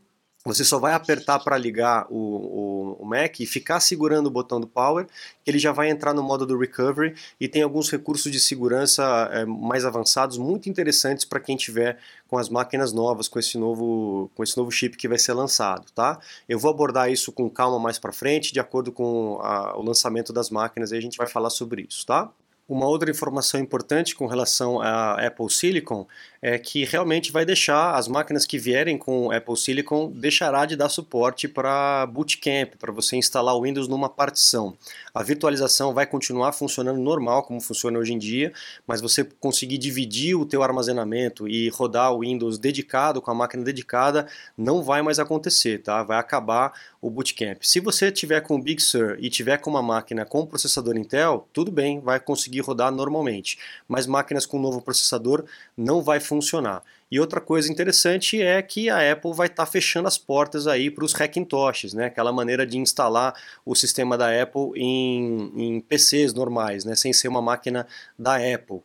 você 0.46 0.64
só 0.64 0.78
vai 0.78 0.94
apertar 0.94 1.40
para 1.40 1.58
ligar 1.58 2.06
o, 2.08 2.18
o, 2.18 2.98
o, 3.00 3.06
Mac 3.06 3.40
e 3.40 3.48
ficar 3.48 3.80
segurando 3.80 4.28
o 4.28 4.30
botão 4.30 4.62
do 4.62 4.68
Power, 4.68 5.08
ele 5.44 5.58
já 5.58 5.72
vai 5.72 5.90
entrar 5.90 6.14
no 6.14 6.22
modo 6.22 6.46
do 6.46 6.56
Recovery 6.56 7.16
e 7.40 7.48
tem 7.48 7.64
alguns 7.64 7.90
recursos 7.90 8.32
de 8.32 8.40
segurança 8.40 9.04
é, 9.34 9.44
mais 9.44 9.86
avançados, 9.86 10.38
muito 10.38 10.70
interessantes 10.70 11.26
para 11.26 11.40
quem 11.40 11.58
tiver 11.58 11.98
com 12.28 12.38
as 12.38 12.48
máquinas 12.48 12.94
novas, 12.94 13.28
com 13.28 13.40
esse 13.40 13.58
novo, 13.58 14.30
com 14.36 14.44
esse 14.44 14.56
novo 14.56 14.70
chip 14.70 14.96
que 14.96 15.08
vai 15.08 15.18
ser 15.18 15.34
lançado, 15.34 15.92
tá? 15.96 16.20
Eu 16.48 16.60
vou 16.60 16.70
abordar 16.70 17.12
isso 17.12 17.32
com 17.32 17.50
calma 17.50 17.80
mais 17.80 17.98
para 17.98 18.12
frente, 18.12 18.54
de 18.54 18.60
acordo 18.60 18.92
com 18.92 19.40
a, 19.42 19.76
o 19.76 19.82
lançamento 19.82 20.32
das 20.32 20.52
máquinas, 20.52 20.94
a 20.94 21.02
gente 21.02 21.18
vai 21.18 21.28
falar 21.28 21.50
sobre 21.50 21.88
isso, 21.90 22.06
tá? 22.06 22.32
Uma 22.68 22.88
outra 22.88 23.12
informação 23.12 23.60
importante 23.60 24.16
com 24.16 24.26
relação 24.26 24.82
a 24.82 25.24
Apple 25.24 25.52
Silicon 25.52 26.08
é 26.42 26.58
que 26.58 26.84
realmente 26.84 27.32
vai 27.32 27.46
deixar 27.46 27.94
as 27.94 28.08
máquinas 28.08 28.44
que 28.44 28.58
vierem 28.58 28.98
com 28.98 29.32
Apple 29.32 29.56
Silicon 29.56 30.12
deixará 30.12 30.66
de 30.66 30.76
dar 30.76 30.90
suporte 30.90 31.48
para 31.48 32.08
Bootcamp, 32.08 32.76
para 32.80 32.92
você 32.92 33.18
instalar 33.18 33.56
o 33.56 33.62
Windows 33.62 33.88
numa 33.88 34.10
partição. 34.10 34.76
A 35.16 35.24
virtualização 35.24 35.94
vai 35.94 36.06
continuar 36.06 36.52
funcionando 36.52 37.00
normal 37.00 37.44
como 37.44 37.62
funciona 37.62 37.98
hoje 37.98 38.12
em 38.12 38.18
dia, 38.18 38.52
mas 38.86 39.00
você 39.00 39.24
conseguir 39.24 39.78
dividir 39.78 40.36
o 40.36 40.46
teu 40.46 40.62
armazenamento 40.62 41.48
e 41.48 41.70
rodar 41.70 42.12
o 42.12 42.20
Windows 42.20 42.60
dedicado 42.60 43.22
com 43.22 43.32
a 43.32 43.34
máquina 43.34 43.64
dedicada 43.64 44.28
não 44.58 44.84
vai 44.84 45.02
mais 45.02 45.18
acontecer, 45.18 45.82
tá? 45.82 46.04
Vai 46.04 46.20
acabar 46.20 46.74
o 47.02 47.10
Bootcamp. 47.10 47.60
Se 47.62 47.80
você 47.80 48.12
tiver 48.12 48.42
com 48.42 48.56
o 48.56 48.62
Big 48.62 48.82
Sur 48.82 49.16
e 49.18 49.30
tiver 49.30 49.58
com 49.58 49.70
uma 49.70 49.82
máquina 49.82 50.26
com 50.26 50.46
processador 50.46 50.98
Intel, 50.98 51.48
tudo 51.54 51.72
bem, 51.72 52.02
vai 52.02 52.20
conseguir 52.20 52.60
rodar 52.60 52.92
normalmente. 52.92 53.58
Mas 53.88 54.06
máquinas 54.06 54.46
com 54.46 54.60
novo 54.60 54.82
processador 54.82 55.46
não 55.78 56.02
vai 56.02 56.20
funcionar. 56.20 56.84
E 57.12 57.20
outra 57.20 57.40
coisa 57.40 57.72
interessante 57.72 58.42
é 58.42 58.62
que 58.62 58.90
a 58.90 59.12
Apple 59.12 59.34
vai 59.34 59.48
estar 59.48 59.66
tá 59.66 59.72
fechando 59.72 60.08
as 60.08 60.18
portas 60.18 60.68
aí 60.68 60.90
para 60.90 61.06
os 61.06 61.14
Hackintoshes, 61.14 61.94
né? 61.94 62.06
Aquela 62.06 62.34
maneira 62.34 62.66
de 62.66 62.78
instalar 62.78 63.34
o 63.66 63.76
sistema 63.76 64.18
da 64.18 64.42
Apple 64.42 64.72
em, 64.76 65.52
em 65.56 65.80
PCs 65.82 66.34
normais, 66.34 66.84
né? 66.84 66.96
Sem 66.96 67.14
ser 67.14 67.28
uma 67.28 67.42
máquina 67.42 67.88
da 68.18 68.36
Apple 68.38 68.82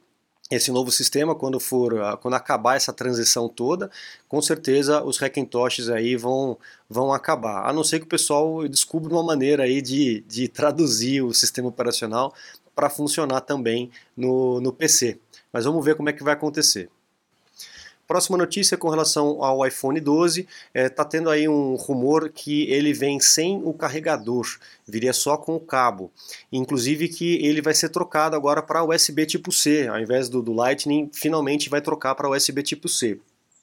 esse 0.51 0.73
novo 0.73 0.91
sistema, 0.91 1.35
quando 1.35 1.61
for, 1.61 1.95
quando 2.21 2.35
acabar 2.35 2.77
essa 2.77 2.93
transição 2.93 3.49
toda, 3.49 3.89
com 4.29 4.43
certeza 4.43 5.03
os 5.03 5.17
Hackintoshes 5.17 5.89
aí 5.89 6.17
vão, 6.17 6.59
vão 6.89 7.13
acabar. 7.13 7.69
A 7.69 7.73
não 7.73 7.85
ser 7.85 8.01
que 8.01 8.05
o 8.05 8.09
pessoal 8.09 8.67
descubra 8.67 9.13
uma 9.13 9.23
maneira 9.23 9.63
aí 9.63 9.81
de, 9.81 10.25
de 10.27 10.49
traduzir 10.49 11.23
o 11.23 11.33
sistema 11.33 11.69
operacional 11.69 12.35
para 12.75 12.91
funcionar 12.91 13.43
também 13.43 13.91
no, 14.17 14.61
no 14.61 14.73
PC. 14.73 15.21
Mas 15.53 15.65
vamos 15.65 15.85
ver 15.85 15.95
como 15.95 16.09
é 16.09 16.13
que 16.13 16.25
vai 16.25 16.35
acontecer. 16.35 16.91
Próxima 18.11 18.37
notícia 18.37 18.77
com 18.77 18.89
relação 18.89 19.41
ao 19.41 19.65
iPhone 19.65 20.01
12, 20.01 20.49
está 20.75 21.03
é, 21.05 21.07
tendo 21.07 21.31
aí 21.31 21.47
um 21.47 21.77
rumor 21.77 22.29
que 22.29 22.65
ele 22.65 22.93
vem 22.93 23.21
sem 23.21 23.63
o 23.63 23.73
carregador, 23.73 24.45
viria 24.85 25.13
só 25.13 25.37
com 25.37 25.55
o 25.55 25.61
cabo. 25.61 26.11
Inclusive 26.51 27.07
que 27.07 27.37
ele 27.37 27.63
vai 27.63 27.73
ser 27.73 27.89
trocado 27.89 28.35
agora 28.35 28.61
para 28.63 28.83
USB 28.83 29.27
tipo 29.27 29.53
C, 29.53 29.87
ao 29.87 30.01
invés 30.01 30.29
do, 30.29 30.43
do 30.43 30.53
Lightning, 30.53 31.09
finalmente 31.15 31.71
vai 31.71 31.81
trocar 31.81 32.17
para 32.17 32.29
USB 32.29 32.65
tipo 32.65 32.89
C. 32.89 33.21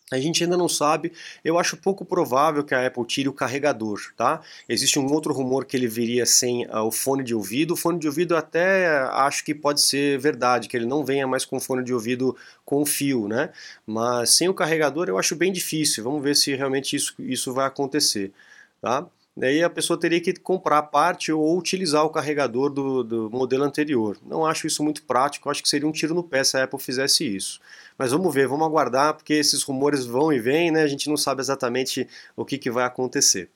A 0.10 0.18
gente 0.18 0.42
ainda 0.42 0.56
não 0.56 0.70
sabe, 0.70 1.12
eu 1.44 1.60
acho 1.60 1.76
pouco 1.76 2.06
provável 2.06 2.64
que 2.64 2.74
a 2.74 2.88
Apple 2.88 3.06
tire 3.06 3.28
o 3.28 3.34
carregador, 3.34 4.00
tá? 4.16 4.42
Existe 4.68 4.98
um 4.98 5.06
outro 5.12 5.34
rumor 5.34 5.66
que 5.66 5.76
ele 5.76 5.88
viria 5.88 6.26
sem 6.26 6.66
uh, 6.68 6.84
o 6.84 6.92
fone 6.92 7.24
de 7.24 7.36
ouvido. 7.36 7.74
O 7.74 7.78
fone 7.78 8.00
de 8.00 8.08
ouvido 8.08 8.36
até 8.36 8.88
acho 9.12 9.44
que 9.44 9.54
pode 9.54 9.82
ser 9.82 10.18
verdade, 10.18 10.70
que 10.70 10.78
ele 10.78 10.86
não 10.86 11.04
venha 11.04 11.28
mais 11.28 11.44
com 11.44 11.60
fone 11.60 11.84
de 11.84 11.94
ouvido 11.94 12.38
com 12.64 12.86
fio, 12.86 13.28
né? 13.28 13.52
Mas 13.86 14.30
sem 14.30 14.48
o 14.48 14.54
carregador 14.54 15.10
eu 15.10 15.18
acho 15.18 15.36
bem 15.36 15.52
difícil. 15.52 16.06
Vamos 16.06 16.24
ver 16.24 16.36
se 16.38 16.56
realmente 16.56 16.96
isso, 16.96 17.14
isso 17.20 17.54
vai 17.54 17.68
acontecer, 17.68 18.32
tá? 18.82 19.06
Daí 19.38 19.64
a 19.64 19.70
pessoa 19.70 20.00
teria 20.00 20.20
que 20.20 20.34
comprar 20.34 20.82
parte 20.82 21.32
ou 21.32 21.56
utilizar 21.56 22.04
o 22.04 22.10
carregador 22.10 22.72
do, 22.72 23.04
do 23.04 23.30
modelo 23.30 23.64
anterior. 23.64 24.18
Não 24.26 24.44
acho 24.44 24.66
isso 24.66 24.84
muito 24.84 25.04
prático, 25.04 25.48
acho 25.48 25.62
que 25.62 25.70
seria 25.70 25.88
um 25.88 25.92
tiro 25.92 26.16
no 26.16 26.24
pé 26.24 26.44
se 26.44 26.58
a 26.58 26.64
Apple 26.64 26.80
fizesse 26.80 27.24
isso. 27.24 27.60
Mas 28.00 28.12
vamos 28.12 28.34
ver, 28.34 28.48
vamos 28.48 28.66
aguardar, 28.66 29.14
porque 29.14 29.36
esses 29.36 29.62
rumores 29.62 30.08
vão 30.08 30.34
e 30.34 30.40
vêm, 30.40 30.72
né? 30.72 30.82
A 30.82 30.88
gente 30.88 31.08
não 31.08 31.16
sabe 31.16 31.40
exatamente 31.40 32.08
o 32.36 32.44
que, 32.44 32.58
que 32.58 32.72
vai 32.72 32.84
acontecer. 32.84 33.48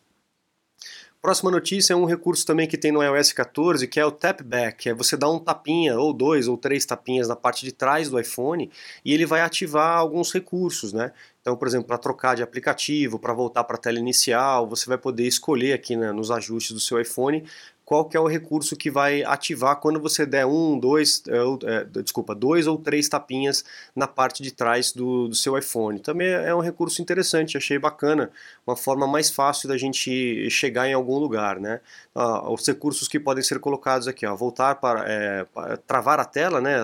Próxima 1.21 1.51
notícia 1.51 1.93
é 1.93 1.95
um 1.95 2.05
recurso 2.05 2.43
também 2.43 2.67
que 2.67 2.75
tem 2.75 2.91
no 2.91 3.03
iOS 3.03 3.31
14, 3.31 3.87
que 3.87 3.99
é 3.99 4.05
o 4.05 4.09
Tap 4.09 4.41
Back, 4.41 4.89
é 4.89 4.93
você 4.93 5.15
dar 5.15 5.29
um 5.29 5.37
tapinha, 5.37 5.99
ou 5.99 6.11
dois 6.11 6.47
ou 6.47 6.57
três 6.57 6.83
tapinhas 6.83 7.27
na 7.27 7.35
parte 7.35 7.63
de 7.63 7.71
trás 7.71 8.09
do 8.09 8.19
iPhone, 8.19 8.71
e 9.05 9.13
ele 9.13 9.23
vai 9.23 9.41
ativar 9.41 9.97
alguns 9.97 10.31
recursos, 10.33 10.91
né? 10.91 11.11
Então, 11.39 11.55
por 11.55 11.67
exemplo, 11.67 11.85
para 11.85 11.99
trocar 11.99 12.35
de 12.35 12.41
aplicativo, 12.41 13.19
para 13.19 13.33
voltar 13.33 13.63
para 13.65 13.75
a 13.75 13.79
tela 13.79 13.99
inicial, 13.99 14.67
você 14.67 14.87
vai 14.87 14.97
poder 14.97 15.27
escolher 15.27 15.73
aqui 15.73 15.95
né, 15.95 16.11
nos 16.11 16.31
ajustes 16.31 16.71
do 16.71 16.79
seu 16.79 16.99
iPhone 16.99 17.43
qual 17.91 18.05
que 18.05 18.15
é 18.15 18.19
o 18.21 18.25
recurso 18.25 18.77
que 18.77 18.89
vai 18.89 19.21
ativar 19.21 19.75
quando 19.75 19.99
você 19.99 20.25
der 20.25 20.45
um, 20.45 20.79
dois, 20.79 21.21
é, 21.27 21.75
é, 21.97 22.01
desculpa, 22.01 22.33
dois 22.33 22.65
ou 22.65 22.77
três 22.77 23.09
tapinhas 23.09 23.65
na 23.93 24.07
parte 24.07 24.41
de 24.41 24.49
trás 24.49 24.93
do, 24.93 25.27
do, 25.27 25.35
seu 25.35 25.57
iPhone. 25.57 25.99
Também 25.99 26.29
é 26.29 26.55
um 26.55 26.61
recurso 26.61 27.01
interessante, 27.01 27.57
achei 27.57 27.77
bacana, 27.77 28.31
uma 28.65 28.77
forma 28.77 29.05
mais 29.05 29.29
fácil 29.29 29.67
da 29.67 29.77
gente 29.77 30.49
chegar 30.49 30.87
em 30.87 30.93
algum 30.93 31.17
lugar, 31.17 31.59
né? 31.59 31.81
Ah, 32.15 32.49
os 32.49 32.65
recursos 32.65 33.09
que 33.09 33.19
podem 33.19 33.43
ser 33.43 33.59
colocados 33.59 34.07
aqui, 34.07 34.25
ó, 34.25 34.33
voltar 34.37 34.75
para, 34.75 35.03
é, 35.11 35.45
travar 35.85 36.17
a 36.17 36.23
tela, 36.23 36.61
né? 36.61 36.77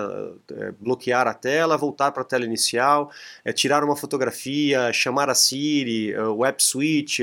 É, 0.58 0.72
bloquear 0.78 1.26
a 1.26 1.32
tela, 1.32 1.78
voltar 1.78 2.12
para 2.12 2.20
a 2.20 2.26
tela 2.26 2.44
inicial, 2.44 3.10
é, 3.46 3.50
tirar 3.50 3.82
uma 3.82 3.96
fotografia, 3.96 4.92
chamar 4.92 5.30
a 5.30 5.34
Siri, 5.34 6.14
o 6.18 6.44
App 6.44 6.62
Switch, 6.62 7.20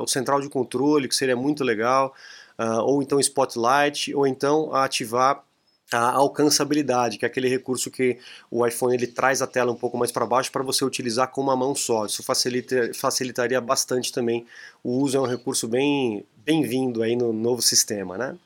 o 0.00 0.06
central 0.06 0.40
de 0.40 0.48
controle, 0.48 1.06
que 1.06 1.14
seria 1.14 1.36
muito 1.36 1.62
legal 1.62 2.14
uh, 2.58 2.80
ou 2.82 3.02
então 3.02 3.20
Spotlight, 3.20 4.14
ou 4.14 4.26
então 4.26 4.74
ativar 4.74 5.42
a 5.92 6.12
alcançabilidade, 6.12 7.16
que 7.16 7.24
é 7.24 7.28
aquele 7.28 7.48
recurso 7.48 7.90
que 7.90 8.18
o 8.50 8.66
iPhone 8.66 8.94
ele 8.94 9.06
traz 9.06 9.40
a 9.40 9.46
tela 9.46 9.70
um 9.70 9.76
pouco 9.76 9.96
mais 9.96 10.10
para 10.10 10.26
baixo 10.26 10.50
para 10.50 10.62
você 10.62 10.84
utilizar 10.84 11.30
com 11.30 11.40
uma 11.40 11.54
mão 11.54 11.74
só. 11.74 12.06
Isso 12.06 12.22
facilita, 12.22 12.90
facilitaria 12.92 13.60
bastante 13.60 14.12
também 14.12 14.44
o 14.82 14.98
uso, 14.98 15.16
é 15.16 15.20
um 15.20 15.26
recurso 15.26 15.68
bem 15.68 16.24
bem-vindo 16.44 17.02
aí 17.02 17.16
no 17.16 17.32
novo 17.32 17.60
sistema, 17.60 18.16
né? 18.16 18.36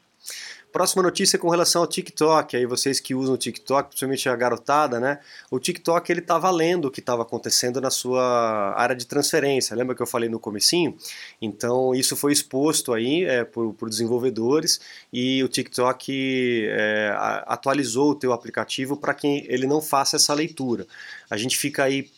Próxima 0.72 1.02
notícia 1.02 1.36
com 1.36 1.48
relação 1.48 1.82
ao 1.82 1.86
TikTok, 1.88 2.56
aí 2.56 2.64
vocês 2.64 3.00
que 3.00 3.12
usam 3.12 3.34
o 3.34 3.38
TikTok, 3.38 3.88
principalmente 3.88 4.28
a 4.28 4.36
garotada, 4.36 5.00
né? 5.00 5.18
O 5.50 5.58
TikTok 5.58 6.12
ele 6.12 6.20
estava 6.20 6.48
lendo 6.48 6.84
o 6.84 6.90
que 6.90 7.00
estava 7.00 7.22
acontecendo 7.22 7.80
na 7.80 7.90
sua 7.90 8.72
área 8.76 8.94
de 8.94 9.04
transferência. 9.04 9.74
Lembra 9.74 9.96
que 9.96 10.02
eu 10.02 10.06
falei 10.06 10.28
no 10.28 10.38
comecinho? 10.38 10.96
Então 11.42 11.92
isso 11.92 12.14
foi 12.14 12.32
exposto 12.32 12.92
aí 12.92 13.24
é, 13.24 13.42
por, 13.42 13.74
por 13.74 13.88
desenvolvedores 13.88 14.80
e 15.12 15.42
o 15.42 15.48
TikTok 15.48 16.66
é, 16.68 17.14
atualizou 17.46 18.10
o 18.12 18.14
teu 18.14 18.32
aplicativo 18.32 18.96
para 18.96 19.12
que 19.12 19.44
ele 19.48 19.66
não 19.66 19.82
faça 19.82 20.16
essa 20.16 20.32
leitura. 20.32 20.86
A 21.28 21.36
gente 21.36 21.56
fica 21.56 21.82
aí 21.82 22.08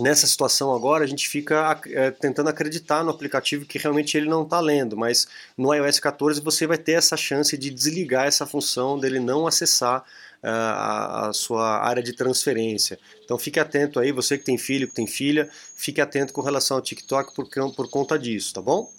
nessa 0.00 0.26
situação 0.26 0.74
agora 0.74 1.04
a 1.04 1.06
gente 1.06 1.28
fica 1.28 1.80
é, 1.86 2.10
tentando 2.10 2.48
acreditar 2.48 3.04
no 3.04 3.10
aplicativo 3.10 3.64
que 3.64 3.78
realmente 3.78 4.16
ele 4.16 4.28
não 4.28 4.42
está 4.42 4.60
lendo, 4.60 4.96
mas 4.96 5.26
no 5.56 5.72
iOS 5.74 6.00
14 6.00 6.40
você 6.40 6.66
vai 6.66 6.78
ter 6.78 6.92
essa 6.92 7.16
chance 7.16 7.56
de 7.56 7.70
desligar 7.70 8.26
essa 8.26 8.46
função 8.46 8.98
dele 8.98 9.18
não 9.18 9.46
acessar 9.46 10.00
uh, 10.42 10.46
a, 10.46 11.28
a, 11.28 11.32
sua 11.32 11.78
área 11.78 12.02
de 12.02 12.12
transferência. 12.12 12.98
Então 13.24 13.38
fique 13.38 13.60
atento 13.60 13.98
aí, 13.98 14.12
você 14.12 14.38
que 14.38 14.44
tem 14.44 14.58
filho, 14.58 14.88
que 14.88 14.94
tem 14.94 15.06
filha, 15.06 15.48
fique 15.76 16.00
atento 16.00 16.32
com 16.32 16.40
relação 16.40 16.76
ao 16.76 16.82
TikTok 16.82 17.34
por, 17.34 17.48
por 17.74 17.90
conta 17.90 18.18
disso, 18.18 18.54
tá 18.54 18.62
bom? 18.62 18.90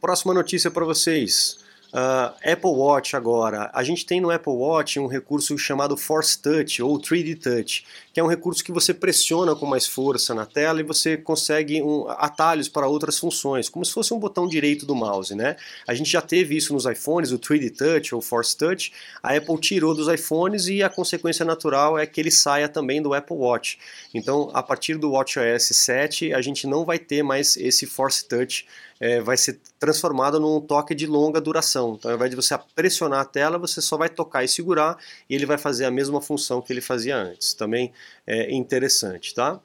Próxima 0.00 0.34
notícia 0.34 0.70
para 0.70 0.84
vocês. 0.84 1.62
Uh, 1.92 2.32
Apple 2.50 2.70
Watch 2.70 3.14
agora. 3.14 3.70
A 3.74 3.84
gente 3.84 4.06
tem 4.06 4.18
no 4.18 4.30
Apple 4.30 4.54
Watch 4.54 4.98
um 4.98 5.06
recurso 5.06 5.58
chamado 5.58 5.94
Force 5.94 6.40
Touch 6.40 6.82
ou 6.82 6.98
3D 6.98 7.38
Touch, 7.38 7.84
que 8.12 8.20
é 8.20 8.22
um 8.22 8.26
recurso 8.26 8.62
que 8.62 8.70
você 8.70 8.92
pressiona 8.92 9.54
com 9.54 9.64
mais 9.64 9.86
força 9.86 10.34
na 10.34 10.44
tela 10.44 10.80
e 10.80 10.82
você 10.82 11.16
consegue 11.16 11.82
um, 11.82 12.08
atalhos 12.08 12.68
para 12.68 12.86
outras 12.86 13.18
funções, 13.18 13.68
como 13.68 13.84
se 13.84 13.92
fosse 13.92 14.12
um 14.12 14.18
botão 14.18 14.46
direito 14.46 14.84
do 14.84 14.94
mouse, 14.94 15.34
né? 15.34 15.56
A 15.86 15.94
gente 15.94 16.10
já 16.10 16.20
teve 16.20 16.56
isso 16.56 16.72
nos 16.72 16.84
iPhones, 16.84 17.32
o 17.32 17.38
3D 17.38 17.74
Touch 17.76 18.14
ou 18.14 18.20
Force 18.20 18.56
Touch. 18.56 18.92
A 19.22 19.34
Apple 19.34 19.58
tirou 19.58 19.94
dos 19.94 20.08
iPhones 20.08 20.66
e 20.66 20.82
a 20.82 20.90
consequência 20.90 21.44
natural 21.44 21.98
é 21.98 22.06
que 22.06 22.20
ele 22.20 22.30
saia 22.30 22.68
também 22.68 23.00
do 23.00 23.14
Apple 23.14 23.36
Watch. 23.36 23.78
Então, 24.12 24.50
a 24.52 24.62
partir 24.62 24.98
do 24.98 25.12
WatchOS 25.12 25.68
7, 25.72 26.34
a 26.34 26.42
gente 26.42 26.66
não 26.66 26.84
vai 26.84 26.98
ter 26.98 27.22
mais 27.22 27.56
esse 27.56 27.86
Force 27.86 28.26
Touch 28.28 28.66
é, 29.02 29.20
vai 29.20 29.36
ser 29.36 29.58
transformado 29.80 30.38
num 30.38 30.60
toque 30.60 30.94
de 30.94 31.08
longa 31.08 31.40
duração. 31.40 31.96
Então, 31.98 32.08
ao 32.08 32.16
invés 32.16 32.30
de 32.30 32.36
você 32.36 32.56
pressionar 32.72 33.18
a 33.18 33.24
tela, 33.24 33.58
você 33.58 33.82
só 33.82 33.96
vai 33.96 34.08
tocar 34.08 34.44
e 34.44 34.48
segurar 34.48 34.96
e 35.28 35.34
ele 35.34 35.44
vai 35.44 35.58
fazer 35.58 35.86
a 35.86 35.90
mesma 35.90 36.22
função 36.22 36.62
que 36.62 36.72
ele 36.72 36.80
fazia 36.80 37.16
antes. 37.16 37.52
Também 37.52 37.92
é 38.26 38.52
interessante, 38.54 39.34
tá? 39.34 39.60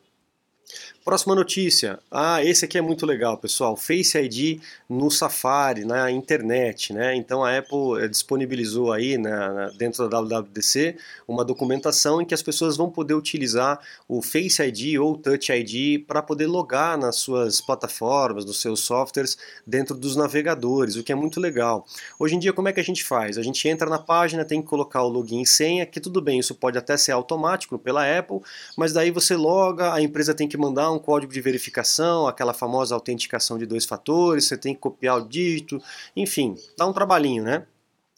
Próxima 1.07 1.33
notícia. 1.33 1.99
Ah, 2.11 2.43
esse 2.43 2.65
aqui 2.65 2.77
é 2.77 2.81
muito 2.81 3.05
legal, 3.05 3.37
pessoal. 3.37 3.77
Face 3.77 4.17
ID 4.17 4.59
no 4.89 5.09
Safari, 5.09 5.85
na 5.85 6.11
internet, 6.11 6.91
né? 6.91 7.15
Então 7.15 7.45
a 7.45 7.57
Apple 7.57 8.03
eh, 8.03 8.09
disponibilizou 8.09 8.91
aí 8.91 9.17
né, 9.17 9.31
dentro 9.77 10.05
da 10.09 10.19
WWDC 10.19 10.97
uma 11.25 11.45
documentação 11.45 12.21
em 12.21 12.25
que 12.25 12.33
as 12.33 12.41
pessoas 12.41 12.75
vão 12.75 12.89
poder 12.89 13.13
utilizar 13.13 13.79
o 14.05 14.21
Face 14.21 14.61
ID 14.61 14.99
ou 14.99 15.15
Touch 15.15 15.49
ID 15.49 16.05
para 16.05 16.21
poder 16.21 16.45
logar 16.45 16.97
nas 16.97 17.15
suas 17.15 17.61
plataformas, 17.61 18.43
nos 18.43 18.59
seus 18.59 18.81
softwares 18.81 19.37
dentro 19.65 19.95
dos 19.95 20.17
navegadores, 20.17 20.97
o 20.97 21.03
que 21.03 21.13
é 21.13 21.15
muito 21.15 21.39
legal. 21.39 21.85
Hoje 22.19 22.35
em 22.35 22.39
dia, 22.39 22.51
como 22.51 22.67
é 22.67 22.73
que 22.73 22.81
a 22.81 22.83
gente 22.83 23.05
faz? 23.05 23.37
A 23.37 23.41
gente 23.41 23.65
entra 23.65 23.89
na 23.89 23.97
página, 23.97 24.43
tem 24.43 24.61
que 24.61 24.67
colocar 24.67 25.03
o 25.03 25.07
login 25.07 25.43
e 25.43 25.47
senha, 25.47 25.85
que 25.85 26.01
tudo 26.01 26.21
bem, 26.21 26.39
isso 26.39 26.53
pode 26.53 26.77
até 26.77 26.97
ser 26.97 27.13
automático 27.13 27.79
pela 27.79 28.03
Apple, 28.19 28.41
mas 28.75 28.91
daí 28.91 29.09
você 29.09 29.37
loga, 29.37 29.93
a 29.93 30.01
empresa 30.01 30.33
tem 30.33 30.49
que 30.49 30.57
mandar 30.57 30.96
um 30.96 30.96
um 30.97 30.99
código 30.99 31.31
de 31.31 31.39
verificação, 31.39 32.27
aquela 32.27 32.53
famosa 32.53 32.93
autenticação 32.93 33.57
de 33.57 33.65
dois 33.65 33.85
fatores, 33.85 34.45
você 34.45 34.57
tem 34.57 34.73
que 34.73 34.81
copiar 34.81 35.17
o 35.17 35.27
dígito, 35.27 35.81
enfim, 36.15 36.55
dá 36.77 36.85
um 36.85 36.93
trabalhinho, 36.93 37.43
né? 37.43 37.65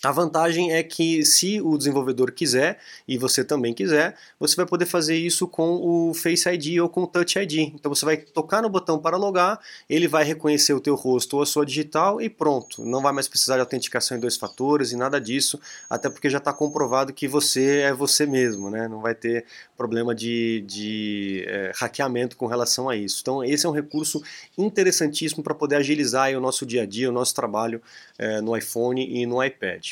A 0.02 0.14
vantagem 0.14 0.72
é 0.72 0.82
que 0.82 1.26
se 1.26 1.60
o 1.60 1.78
desenvolvedor 1.78 2.32
quiser 2.32 2.80
e 3.06 3.18
você 3.18 3.44
também 3.44 3.74
quiser, 3.74 4.16
você 4.40 4.56
vai 4.56 4.66
poder 4.66 4.86
fazer 4.86 5.18
isso 5.18 5.46
com 5.46 5.74
o 5.74 6.14
Face 6.14 6.48
ID 6.48 6.80
ou 6.82 6.88
com 6.88 7.04
o 7.04 7.08
Touch 7.08 7.38
ID. 7.38 7.74
Então 7.76 7.94
você 7.94 8.06
vai 8.06 8.16
tocar 8.16 8.62
no 8.62 8.70
botão 8.70 8.98
para 8.98 9.18
logar, 9.18 9.60
ele 9.90 10.08
vai 10.08 10.24
reconhecer 10.24 10.72
o 10.72 10.80
teu 10.80 10.96
rosto 10.96 11.36
ou 11.36 11.44
a 11.44 11.46
sua 11.46 11.66
digital 11.66 12.22
e 12.22 12.30
pronto. 12.30 12.86
Não 12.86 13.02
vai 13.02 13.12
mais 13.12 13.28
precisar 13.28 13.56
de 13.56 13.60
autenticação 13.60 14.16
em 14.16 14.22
dois 14.22 14.38
fatores 14.38 14.94
e 14.94 14.96
nada 14.96 15.20
disso, 15.20 15.60
até 15.90 16.10
porque 16.10 16.30
já 16.30 16.38
está 16.38 16.54
comprovado 16.54 17.12
que 17.12 17.28
você 17.28 17.80
é 17.80 17.94
você 17.94 18.26
mesmo, 18.26 18.70
né? 18.70 18.88
Não 18.88 19.02
vai 19.02 19.14
ter 19.14 19.44
problema 19.76 20.16
de, 20.16 20.64
de 20.66 21.44
é, 21.46 21.74
hackeamento 21.76 22.38
com 22.38 22.46
relação 22.46 22.88
a 22.88 22.96
isso. 22.96 23.20
Então 23.22 23.44
esse 23.44 23.66
é 23.66 23.70
um 23.70 23.74
recurso 23.74 24.24
interessantíssimo 24.58 25.44
para 25.44 25.54
poder 25.54 25.76
agilizar 25.76 26.32
o 26.32 26.40
nosso 26.40 26.66
dia 26.66 26.84
a 26.84 26.86
dia, 26.86 27.10
o 27.10 27.14
nosso 27.14 27.36
trabalho 27.36 27.82
é, 28.18 28.40
no 28.40 28.56
iPhone 28.56 29.06
e 29.06 29.26
no 29.26 29.44
iPad. 29.44 29.89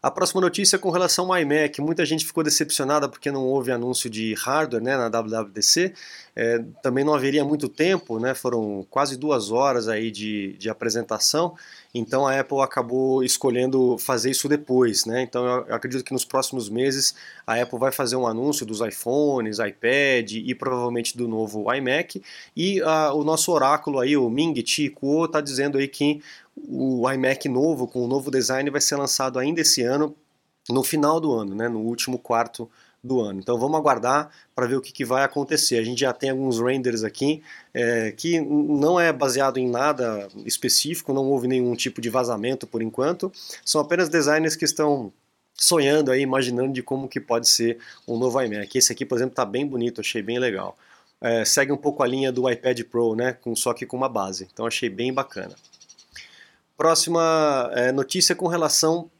A 0.00 0.10
próxima 0.10 0.40
notícia 0.40 0.76
é 0.76 0.78
com 0.78 0.90
relação 0.90 1.32
ao 1.32 1.40
iMac. 1.40 1.80
Muita 1.80 2.06
gente 2.06 2.24
ficou 2.24 2.44
decepcionada 2.44 3.08
porque 3.08 3.30
não 3.30 3.44
houve 3.44 3.72
anúncio 3.72 4.08
de 4.08 4.32
hardware 4.34 4.82
né, 4.82 4.96
na 4.96 5.08
WWDC. 5.08 5.92
É, 6.36 6.64
também 6.80 7.04
não 7.04 7.14
haveria 7.14 7.44
muito 7.44 7.68
tempo, 7.68 8.20
né, 8.20 8.32
foram 8.32 8.86
quase 8.88 9.16
duas 9.16 9.50
horas 9.50 9.88
aí 9.88 10.08
de, 10.12 10.52
de 10.56 10.70
apresentação. 10.70 11.56
Então 11.92 12.28
a 12.28 12.38
Apple 12.38 12.60
acabou 12.60 13.24
escolhendo 13.24 13.98
fazer 13.98 14.30
isso 14.30 14.48
depois. 14.48 15.04
Né? 15.04 15.22
Então 15.22 15.44
eu 15.66 15.74
acredito 15.74 16.04
que 16.04 16.12
nos 16.12 16.24
próximos 16.24 16.68
meses 16.68 17.16
a 17.44 17.60
Apple 17.60 17.78
vai 17.78 17.90
fazer 17.90 18.14
um 18.14 18.26
anúncio 18.26 18.64
dos 18.64 18.80
iPhones, 18.80 19.58
iPad 19.58 20.30
e 20.32 20.54
provavelmente 20.54 21.16
do 21.16 21.26
novo 21.26 21.72
iMac. 21.74 22.22
E 22.56 22.80
uh, 22.82 23.14
o 23.14 23.24
nosso 23.24 23.50
oráculo 23.50 23.98
aí, 23.98 24.16
o 24.16 24.30
Ming 24.30 24.64
Chi 24.64 24.90
Kuo, 24.90 25.24
está 25.24 25.40
dizendo 25.40 25.76
aí 25.76 25.88
que 25.88 26.22
o 26.66 27.10
iMac 27.10 27.48
novo, 27.48 27.86
com 27.86 28.04
o 28.04 28.08
novo 28.08 28.30
design, 28.30 28.70
vai 28.70 28.80
ser 28.80 28.96
lançado 28.96 29.38
ainda 29.38 29.60
esse 29.60 29.82
ano, 29.82 30.14
no 30.68 30.82
final 30.82 31.20
do 31.20 31.32
ano, 31.32 31.54
né, 31.54 31.68
no 31.68 31.80
último 31.80 32.18
quarto 32.18 32.70
do 33.02 33.20
ano. 33.20 33.40
Então 33.40 33.58
vamos 33.58 33.78
aguardar 33.78 34.30
para 34.54 34.66
ver 34.66 34.76
o 34.76 34.80
que, 34.80 34.92
que, 34.92 35.04
vai 35.04 35.24
acontecer. 35.24 35.78
A 35.78 35.84
gente 35.84 36.00
já 36.00 36.12
tem 36.12 36.30
alguns 36.30 36.60
renders 36.60 37.04
aqui 37.04 37.42
é, 37.72 38.12
que 38.12 38.40
não 38.40 38.98
é 38.98 39.12
baseado 39.12 39.58
em 39.58 39.68
nada 39.68 40.28
específico, 40.44 41.12
não 41.12 41.24
houve 41.26 41.46
nenhum 41.46 41.74
tipo 41.74 42.00
de 42.00 42.10
vazamento 42.10 42.66
por 42.66 42.82
enquanto, 42.82 43.32
são 43.64 43.80
apenas 43.80 44.08
designers 44.08 44.56
que 44.56 44.64
estão 44.64 45.12
sonhando 45.54 46.10
aí, 46.10 46.20
imaginando 46.20 46.72
de 46.72 46.82
como 46.82 47.08
que 47.08 47.20
pode 47.20 47.48
ser 47.48 47.78
um 48.06 48.16
novo 48.18 48.40
iMac. 48.40 48.76
Esse 48.76 48.92
aqui, 48.92 49.04
por 49.04 49.16
exemplo, 49.16 49.32
está 49.32 49.44
bem 49.44 49.66
bonito, 49.66 50.00
achei 50.00 50.22
bem 50.22 50.38
legal. 50.38 50.76
É, 51.20 51.44
segue 51.44 51.72
um 51.72 51.76
pouco 51.76 52.02
a 52.02 52.06
linha 52.06 52.30
do 52.30 52.48
iPad 52.48 52.80
Pro, 52.84 53.16
né, 53.16 53.32
com, 53.32 53.54
só 53.56 53.74
que 53.74 53.84
com 53.84 53.96
uma 53.96 54.08
base, 54.08 54.48
então 54.52 54.66
achei 54.66 54.88
bem 54.88 55.12
bacana. 55.12 55.56
Próxima 56.78 57.70
é, 57.74 57.90
notícia 57.90 58.36
com 58.36 58.46
relação 58.46 59.10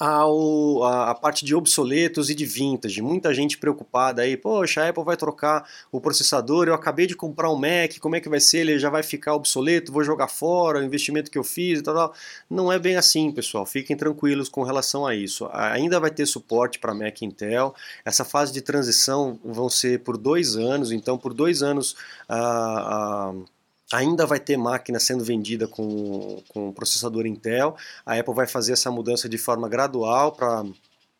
ao, 0.00 0.82
a, 0.82 1.10
a, 1.10 1.14
parte 1.14 1.44
de 1.44 1.54
obsoletos 1.54 2.28
e 2.28 2.34
de 2.34 2.44
vintage. 2.44 3.00
Muita 3.00 3.32
gente 3.32 3.56
preocupada 3.56 4.22
aí, 4.22 4.36
poxa, 4.36 4.82
a 4.82 4.88
Apple 4.88 5.04
vai 5.04 5.16
trocar 5.16 5.64
o 5.92 6.00
processador, 6.00 6.66
eu 6.66 6.74
acabei 6.74 7.06
de 7.06 7.14
comprar 7.14 7.50
um 7.52 7.56
Mac, 7.56 7.98
como 8.00 8.16
é 8.16 8.20
que 8.20 8.28
vai 8.28 8.40
ser? 8.40 8.58
Ele 8.58 8.80
já 8.80 8.90
vai 8.90 9.04
ficar 9.04 9.34
obsoleto, 9.34 9.92
vou 9.92 10.02
jogar 10.02 10.26
fora 10.26 10.80
o 10.80 10.82
investimento 10.82 11.30
que 11.30 11.38
eu 11.38 11.44
fiz 11.44 11.78
e 11.78 11.82
tal, 11.82 11.94
tal. 11.94 12.14
Não 12.50 12.72
é 12.72 12.80
bem 12.80 12.96
assim, 12.96 13.30
pessoal. 13.30 13.64
Fiquem 13.64 13.96
tranquilos 13.96 14.48
com 14.48 14.64
relação 14.64 15.06
a 15.06 15.14
isso. 15.14 15.48
Ainda 15.52 16.00
vai 16.00 16.10
ter 16.10 16.26
suporte 16.26 16.80
para 16.80 16.92
Mac 16.92 17.22
Intel. 17.22 17.76
Essa 18.04 18.24
fase 18.24 18.52
de 18.52 18.60
transição 18.60 19.38
vão 19.44 19.68
ser 19.68 20.00
por 20.00 20.18
dois 20.18 20.56
anos, 20.56 20.90
então 20.90 21.16
por 21.16 21.32
dois 21.32 21.62
anos 21.62 21.94
a. 22.28 23.30
Uh, 23.32 23.38
uh, 23.38 23.57
ainda 23.92 24.26
vai 24.26 24.38
ter 24.38 24.56
máquina 24.56 24.98
sendo 24.98 25.24
vendida 25.24 25.66
com, 25.66 26.42
com 26.48 26.72
processador 26.72 27.26
Intel. 27.26 27.76
A 28.04 28.14
Apple 28.14 28.34
vai 28.34 28.46
fazer 28.46 28.72
essa 28.72 28.90
mudança 28.90 29.28
de 29.28 29.38
forma 29.38 29.68
gradual 29.68 30.32
para 30.32 30.64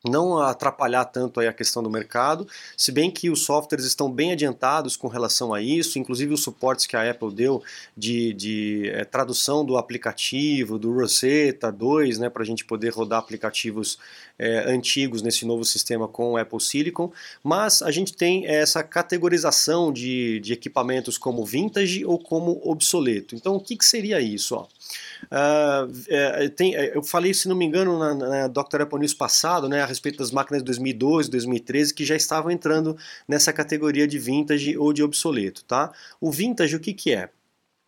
não 0.05 0.39
atrapalhar 0.39 1.05
tanto 1.07 1.41
aí 1.41 1.49
a 1.49 1.53
questão 1.53 1.83
do 1.83 1.91
mercado, 1.91 2.47
se 2.77 2.93
bem 2.93 3.11
que 3.11 3.31
os 3.31 3.45
softwares 3.45 3.85
estão 3.85 4.11
bem 4.11 4.33
adiantados 4.33 4.97
com 4.97 5.09
relação 5.09 5.53
a 5.53 5.61
isso, 5.61 5.99
inclusive 5.99 6.33
os 6.33 6.43
suportes 6.43 6.87
que 6.87 6.97
a 6.97 7.11
Apple 7.11 7.33
deu 7.33 7.63
de, 7.97 8.33
de 8.33 8.91
é, 8.95 9.05
tradução 9.05 9.65
do 9.65 9.77
aplicativo, 9.77 10.79
do 10.79 10.93
Rosetta 10.93 11.73
2, 11.73 12.19
né, 12.19 12.31
para 12.31 12.43
a 12.43 12.47
gente 12.47 12.65
poder 12.65 12.91
rodar 12.91 13.19
aplicativos 13.19 13.99
é, 14.39 14.71
antigos 14.71 15.21
nesse 15.21 15.45
novo 15.45 15.65
sistema 15.65 16.07
com 16.07 16.33
o 16.33 16.37
Apple 16.37 16.61
Silicon, 16.61 17.11
mas 17.43 17.83
a 17.83 17.91
gente 17.91 18.13
tem 18.13 18.47
essa 18.47 18.85
categorização 18.85 19.93
de, 19.93 20.39
de 20.41 20.53
equipamentos 20.53 21.19
como 21.19 21.45
vintage 21.45 22.05
ou 22.05 22.19
como 22.19 22.61
obsoleto. 22.63 23.35
Então 23.35 23.57
o 23.57 23.61
que, 23.61 23.77
que 23.77 23.85
seria 23.85 24.21
isso? 24.21 24.55
Ó? 24.55 24.67
Uh, 25.25 26.49
tem, 26.51 26.73
eu 26.73 27.03
falei, 27.03 27.35
se 27.35 27.49
não 27.49 27.57
me 27.57 27.65
engano, 27.65 27.99
na, 27.99 28.15
na 28.15 28.49
Dr. 28.49 28.83
Apple 28.83 29.01
News 29.01 29.13
passado, 29.13 29.69
né, 29.69 29.83
respeito 29.89 30.19
das 30.19 30.31
máquinas 30.31 30.63
de 30.63 30.67
2012, 30.67 31.31
2013, 31.31 31.95
que 31.95 32.05
já 32.05 32.15
estavam 32.15 32.51
entrando 32.51 32.97
nessa 33.27 33.53
categoria 33.53 34.07
de 34.07 34.19
vintage 34.19 34.77
ou 34.77 34.93
de 34.93 35.03
obsoleto. 35.03 35.65
Tá? 35.65 35.93
O 36.21 36.31
vintage, 36.31 36.77
o 36.77 36.81
que, 36.81 36.93
que 36.93 37.13
é? 37.13 37.31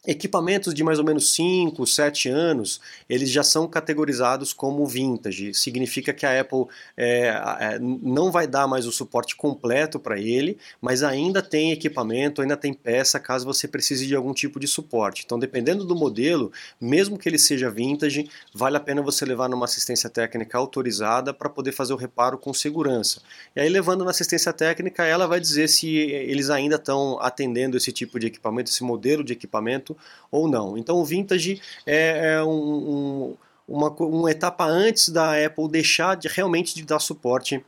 Equipamentos 0.07 0.73
de 0.73 0.83
mais 0.83 0.99
ou 0.99 1.05
menos 1.05 1.35
5, 1.35 1.87
7 1.87 2.31
anos, 2.31 2.81
eles 3.07 3.31
já 3.31 3.43
são 3.43 3.69
categorizados 3.69 4.51
como 4.51 4.87
vintage. 4.87 5.53
Significa 5.53 6.15
que 6.15 6.25
a 6.25 6.41
Apple 6.41 6.65
é, 6.97 7.29
é, 7.61 7.79
não 7.79 8.33
vai 8.33 8.47
dar 8.47 8.67
mais 8.67 8.87
o 8.87 8.93
suporte 8.93 9.37
completo 9.37 10.01
para 10.01 10.19
ele, 10.19 10.57
mas 10.81 11.03
ainda 11.03 11.43
tem 11.43 11.71
equipamento, 11.71 12.41
ainda 12.41 12.57
tem 12.57 12.73
peça 12.73 13.21
caso 13.21 13.45
você 13.45 13.69
precise 13.69 14.07
de 14.07 14.17
algum 14.17 14.33
tipo 14.33 14.59
de 14.59 14.67
suporte. 14.67 15.23
Então, 15.27 15.39
dependendo 15.39 15.85
do 15.85 15.95
modelo, 15.95 16.51
mesmo 16.81 17.19
que 17.19 17.29
ele 17.29 17.39
seja 17.39 17.71
vintage, 17.71 18.27
vale 18.55 18.79
a 18.79 18.81
pena 18.81 19.03
você 19.03 19.27
levar 19.27 19.51
numa 19.51 19.67
assistência 19.67 20.09
técnica 20.09 20.57
autorizada 20.57 21.35
para 21.35 21.51
poder 21.51 21.73
fazer 21.73 21.93
o 21.93 21.97
reparo 21.97 22.39
com 22.39 22.55
segurança. 22.55 23.21
E 23.55 23.61
aí, 23.61 23.69
levando 23.69 24.03
na 24.03 24.13
assistência 24.13 24.51
técnica, 24.51 25.05
ela 25.05 25.27
vai 25.27 25.39
dizer 25.39 25.69
se 25.69 25.95
eles 25.95 26.49
ainda 26.49 26.77
estão 26.77 27.21
atendendo 27.21 27.77
esse 27.77 27.93
tipo 27.93 28.19
de 28.19 28.29
equipamento, 28.29 28.71
esse 28.71 28.83
modelo 28.83 29.23
de 29.23 29.35
equipamento 29.35 29.90
ou 30.31 30.49
não. 30.49 30.77
Então 30.77 30.97
o 30.97 31.05
vintage 31.05 31.61
é, 31.87 32.35
é 32.35 32.43
um, 32.43 32.51
um, 32.51 33.37
uma, 33.67 33.91
uma 33.91 34.31
etapa 34.31 34.65
antes 34.65 35.09
da 35.09 35.45
Apple 35.45 35.69
deixar 35.69 36.17
de 36.17 36.29
realmente 36.29 36.75
de 36.75 36.85
dar 36.85 36.99
suporte 36.99 37.65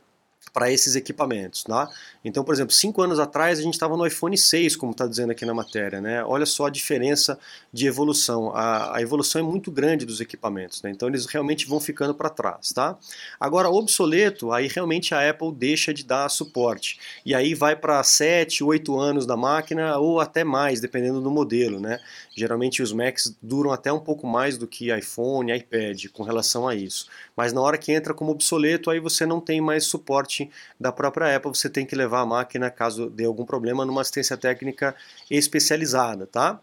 para 0.51 0.71
esses 0.71 0.95
equipamentos. 0.95 1.63
Tá? 1.63 1.89
Então, 2.23 2.43
por 2.43 2.53
exemplo, 2.53 2.73
cinco 2.73 3.01
anos 3.01 3.19
atrás 3.19 3.59
a 3.59 3.61
gente 3.61 3.73
estava 3.73 3.97
no 3.97 4.05
iPhone 4.05 4.37
6, 4.37 4.75
como 4.75 4.91
está 4.91 5.07
dizendo 5.07 5.31
aqui 5.31 5.45
na 5.45 5.53
matéria. 5.53 5.99
Né? 5.99 6.23
Olha 6.23 6.45
só 6.45 6.67
a 6.67 6.69
diferença 6.69 7.37
de 7.71 7.87
evolução. 7.87 8.51
A, 8.55 8.97
a 8.97 9.01
evolução 9.01 9.41
é 9.41 9.43
muito 9.43 9.71
grande 9.71 10.05
dos 10.05 10.21
equipamentos, 10.21 10.81
né? 10.81 10.91
então 10.91 11.07
eles 11.07 11.25
realmente 11.25 11.67
vão 11.67 11.79
ficando 11.79 12.13
para 12.13 12.29
trás. 12.29 12.71
Tá? 12.71 12.97
Agora, 13.39 13.69
obsoleto, 13.69 14.51
aí 14.51 14.67
realmente 14.67 15.15
a 15.15 15.29
Apple 15.29 15.51
deixa 15.51 15.93
de 15.93 16.03
dar 16.03 16.29
suporte. 16.29 16.99
E 17.25 17.33
aí 17.33 17.53
vai 17.53 17.75
para 17.75 18.03
7, 18.03 18.63
8 18.63 18.99
anos 18.99 19.25
da 19.25 19.37
máquina 19.37 19.97
ou 19.97 20.19
até 20.19 20.43
mais, 20.43 20.79
dependendo 20.79 21.21
do 21.21 21.31
modelo. 21.31 21.79
Né? 21.79 21.99
Geralmente 22.35 22.81
os 22.81 22.91
Macs 22.91 23.35
duram 23.41 23.71
até 23.71 23.91
um 23.91 23.99
pouco 23.99 24.27
mais 24.27 24.57
do 24.57 24.67
que 24.67 24.95
iPhone, 24.95 25.55
iPad 25.55 26.05
com 26.13 26.23
relação 26.23 26.67
a 26.67 26.75
isso. 26.75 27.07
Mas 27.35 27.53
na 27.53 27.61
hora 27.61 27.77
que 27.77 27.91
entra 27.91 28.13
como 28.13 28.31
obsoleto, 28.31 28.89
aí 28.89 28.99
você 28.99 29.25
não 29.25 29.39
tem 29.39 29.59
mais 29.59 29.85
suporte 29.85 30.32
da 30.79 30.91
própria 30.91 31.35
Apple, 31.35 31.51
você 31.51 31.69
tem 31.69 31.85
que 31.85 31.95
levar 31.95 32.21
a 32.21 32.25
máquina 32.25 32.69
caso 32.69 33.09
dê 33.09 33.25
algum 33.25 33.45
problema 33.45 33.85
numa 33.85 34.01
assistência 34.01 34.37
técnica 34.37 34.95
especializada, 35.29 36.25
tá? 36.25 36.59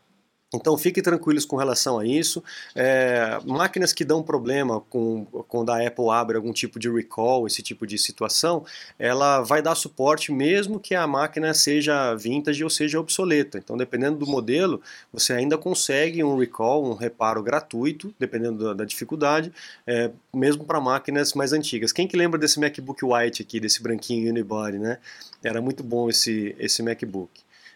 Então 0.52 0.76
fiquem 0.76 1.00
tranquilos 1.00 1.44
com 1.44 1.56
relação 1.56 1.98
a 1.98 2.04
isso. 2.04 2.42
É, 2.74 3.38
máquinas 3.44 3.92
que 3.92 4.04
dão 4.04 4.20
problema 4.20 4.80
com, 4.80 5.24
quando 5.46 5.70
a 5.70 5.86
Apple 5.86 6.10
abre 6.10 6.36
algum 6.36 6.52
tipo 6.52 6.78
de 6.78 6.90
recall, 6.90 7.46
esse 7.46 7.62
tipo 7.62 7.86
de 7.86 7.96
situação, 7.96 8.64
ela 8.98 9.42
vai 9.42 9.62
dar 9.62 9.76
suporte 9.76 10.32
mesmo 10.32 10.80
que 10.80 10.94
a 10.94 11.06
máquina 11.06 11.54
seja 11.54 12.14
vintage 12.16 12.64
ou 12.64 12.70
seja 12.70 12.98
obsoleta. 12.98 13.58
Então, 13.58 13.76
dependendo 13.76 14.18
do 14.18 14.26
modelo, 14.26 14.82
você 15.12 15.34
ainda 15.34 15.56
consegue 15.56 16.22
um 16.24 16.36
recall, 16.36 16.84
um 16.84 16.94
reparo 16.94 17.42
gratuito, 17.44 18.12
dependendo 18.18 18.64
da, 18.64 18.74
da 18.74 18.84
dificuldade, 18.84 19.52
é, 19.86 20.10
mesmo 20.34 20.64
para 20.64 20.80
máquinas 20.80 21.32
mais 21.34 21.52
antigas. 21.52 21.92
Quem 21.92 22.08
que 22.08 22.16
lembra 22.16 22.38
desse 22.38 22.58
MacBook 22.58 23.04
White 23.04 23.42
aqui, 23.42 23.60
desse 23.60 23.80
branquinho 23.80 24.30
unibody, 24.30 24.78
né? 24.78 24.98
Era 25.44 25.60
muito 25.60 25.84
bom 25.84 26.08
esse, 26.08 26.56
esse 26.58 26.82
MacBook. 26.82 27.30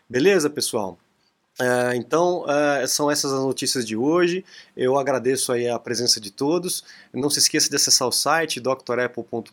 Beleza, 0.08 0.50
pessoal? 0.50 0.98
É, 1.60 1.94
então, 1.94 2.44
é, 2.50 2.84
são 2.84 3.08
essas 3.08 3.32
as 3.32 3.40
notícias 3.40 3.86
de 3.86 3.96
hoje. 3.96 4.44
Eu 4.76 4.98
agradeço 4.98 5.52
aí 5.52 5.68
a 5.68 5.78
presença 5.78 6.20
de 6.20 6.32
todos. 6.32 6.82
Não 7.12 7.30
se 7.30 7.38
esqueça 7.38 7.70
de 7.70 7.76
acessar 7.76 8.08
o 8.08 8.12
site 8.12 8.58
drapple.com.br 8.60 9.52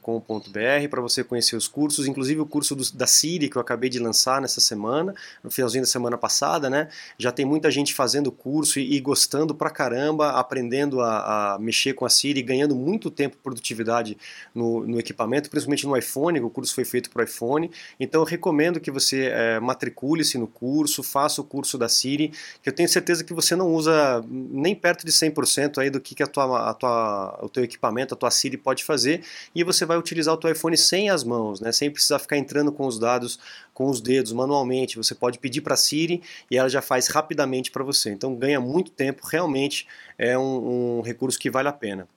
para 0.90 1.00
você 1.00 1.24
conhecer 1.24 1.56
os 1.56 1.68
cursos, 1.68 2.08
inclusive 2.08 2.42
o 2.42 2.46
curso 2.46 2.76
do, 2.76 2.92
da 2.94 3.06
Siri 3.06 3.50
que 3.50 3.56
eu 3.56 3.62
acabei 3.62 3.88
de 3.88 4.00
lançar 4.00 4.42
nessa 4.42 4.60
semana, 4.60 5.14
no 5.44 5.52
finalzinho 5.52 5.84
da 5.84 5.88
semana 5.88 6.18
passada, 6.18 6.72
né? 6.72 6.90
Já 7.20 7.32
tem 7.32 7.46
muita 7.46 7.70
gente 7.70 7.94
fazendo 7.94 8.28
o 8.28 8.32
curso 8.32 8.80
e, 8.80 8.96
e, 8.96 9.00
gostando 9.00 9.54
pra 9.54 9.70
caramba, 9.70 10.32
aprendendo 10.32 11.02
a, 11.02 11.54
a, 11.54 11.60
mexer 11.60 11.94
com 11.94 12.04
a 12.04 12.10
Siri, 12.10 12.42
ganhando 12.42 12.76
muito 12.76 13.12
tempo 13.12 13.36
de 13.36 13.44
produtividade 13.44 14.18
no, 14.56 14.88
no, 14.88 15.00
equipamento, 15.00 15.52
principalmente 15.52 15.86
no 15.86 15.96
iPhone. 15.96 16.40
O 16.40 16.50
curso 16.50 16.74
foi 16.74 16.84
feito 16.84 17.12
para 17.12 17.26
iPhone. 17.26 17.70
Então, 18.00 18.22
eu 18.22 18.26
recomendo 18.26 18.80
que 18.80 18.90
você 18.90 19.28
é, 19.28 19.60
matricule-se 19.60 20.40
no 20.40 20.48
curso, 20.48 21.04
faça 21.04 21.42
o 21.42 21.44
curso 21.44 21.78
da 21.78 21.91
Siri, 21.92 22.34
que 22.64 22.70
eu 22.70 22.74
tenho 22.74 22.90
certeza 22.90 23.24
que 23.24 23.34
você 23.34 23.56
não 23.56 23.72
usa 23.72 24.26
nem 24.28 24.74
perto 24.74 25.06
de 25.06 25.12
100% 25.12 25.78
aí 25.78 25.92
do 25.92 26.02
que, 26.02 26.16
que 26.16 26.24
a 26.24 26.28
tua, 26.28 26.72
a 26.72 26.74
tua, 26.74 27.40
o 27.44 27.50
teu 27.50 27.64
equipamento, 27.64 28.16
a 28.16 28.18
tua 28.18 28.32
Siri 28.32 28.58
pode 28.58 28.84
fazer, 28.84 29.22
e 29.54 29.64
você 29.64 29.86
vai 29.86 29.98
utilizar 29.98 30.34
o 30.34 30.38
teu 30.38 30.52
iPhone 30.52 30.76
sem 30.76 31.12
as 31.12 31.24
mãos, 31.24 31.62
né, 31.62 31.72
sem 31.72 31.92
precisar 31.92 32.18
ficar 32.18 32.38
entrando 32.38 32.72
com 32.72 32.88
os 32.88 32.98
dados 32.98 33.40
com 33.74 33.90
os 33.90 34.02
dedos 34.02 34.32
manualmente. 34.32 34.98
Você 34.98 35.16
pode 35.16 35.40
pedir 35.40 35.62
para 35.62 35.74
a 35.74 35.78
Siri 35.78 36.22
e 36.50 36.58
ela 36.58 36.70
já 36.70 36.82
faz 36.82 37.08
rapidamente 37.08 37.72
para 37.72 37.84
você. 37.84 38.12
Então 38.12 38.36
ganha 38.36 38.60
muito 38.60 38.92
tempo, 38.92 39.26
realmente 39.26 39.88
é 40.18 40.38
um, 40.38 41.00
um 41.00 41.02
recurso 41.02 41.40
que 41.40 41.50
vale 41.50 41.68
a 41.68 41.74
pena. 41.74 42.08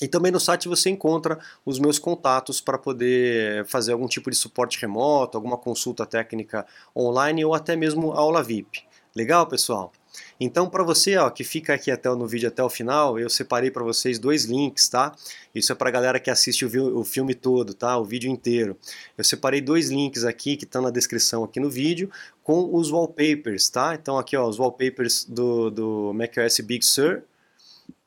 E 0.00 0.08
também 0.08 0.32
no 0.32 0.40
site 0.40 0.66
você 0.66 0.90
encontra 0.90 1.38
os 1.64 1.78
meus 1.78 1.96
contatos 1.96 2.60
para 2.60 2.76
poder 2.76 3.64
fazer 3.66 3.92
algum 3.92 4.08
tipo 4.08 4.30
de 4.30 4.36
suporte 4.36 4.80
remoto, 4.80 5.38
alguma 5.38 5.56
consulta 5.56 6.04
técnica 6.04 6.66
online 6.96 7.44
ou 7.44 7.54
até 7.54 7.76
mesmo 7.76 8.10
aula 8.10 8.42
VIP. 8.42 8.82
Legal, 9.14 9.46
pessoal? 9.46 9.92
Então, 10.40 10.68
para 10.68 10.82
você 10.82 11.16
ó, 11.16 11.28
que 11.28 11.44
fica 11.44 11.74
aqui 11.74 11.90
até 11.90 12.08
no 12.08 12.26
vídeo 12.26 12.48
até 12.48 12.62
o 12.62 12.70
final, 12.70 13.18
eu 13.18 13.28
separei 13.28 13.70
para 13.70 13.84
vocês 13.84 14.18
dois 14.18 14.44
links, 14.44 14.88
tá? 14.88 15.14
Isso 15.54 15.70
é 15.70 15.74
para 15.74 15.88
a 15.88 15.92
galera 15.92 16.18
que 16.18 16.30
assiste 16.30 16.64
o, 16.64 16.98
o, 16.98 17.04
filme 17.04 17.34
todo, 17.34 17.74
tá? 17.74 17.96
O 17.98 18.04
vídeo 18.04 18.30
inteiro. 18.30 18.76
Eu 19.16 19.24
separei 19.24 19.60
dois 19.60 19.90
links 19.90 20.24
aqui 20.24 20.56
que 20.56 20.64
estão 20.64 20.82
na 20.82 20.90
descrição 20.90 21.44
aqui 21.44 21.60
no 21.60 21.70
vídeo 21.70 22.10
com 22.42 22.74
os 22.74 22.90
wallpapers, 22.90 23.68
tá? 23.68 23.94
Então 23.94 24.18
aqui 24.18 24.36
ó, 24.36 24.48
os 24.48 24.58
wallpapers 24.58 25.24
do, 25.24 25.70
do 25.70 26.12
macOS 26.14 26.60
Big 26.60 26.84
Sur 26.84 27.22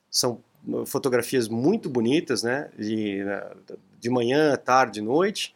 são 0.09 0.41
fotografias 0.87 1.47
muito 1.47 1.87
bonitas, 1.89 2.41
né? 2.41 2.69
De, 2.77 3.19
de 3.99 4.09
manhã, 4.09 4.55
tarde, 4.57 5.01
noite 5.01 5.53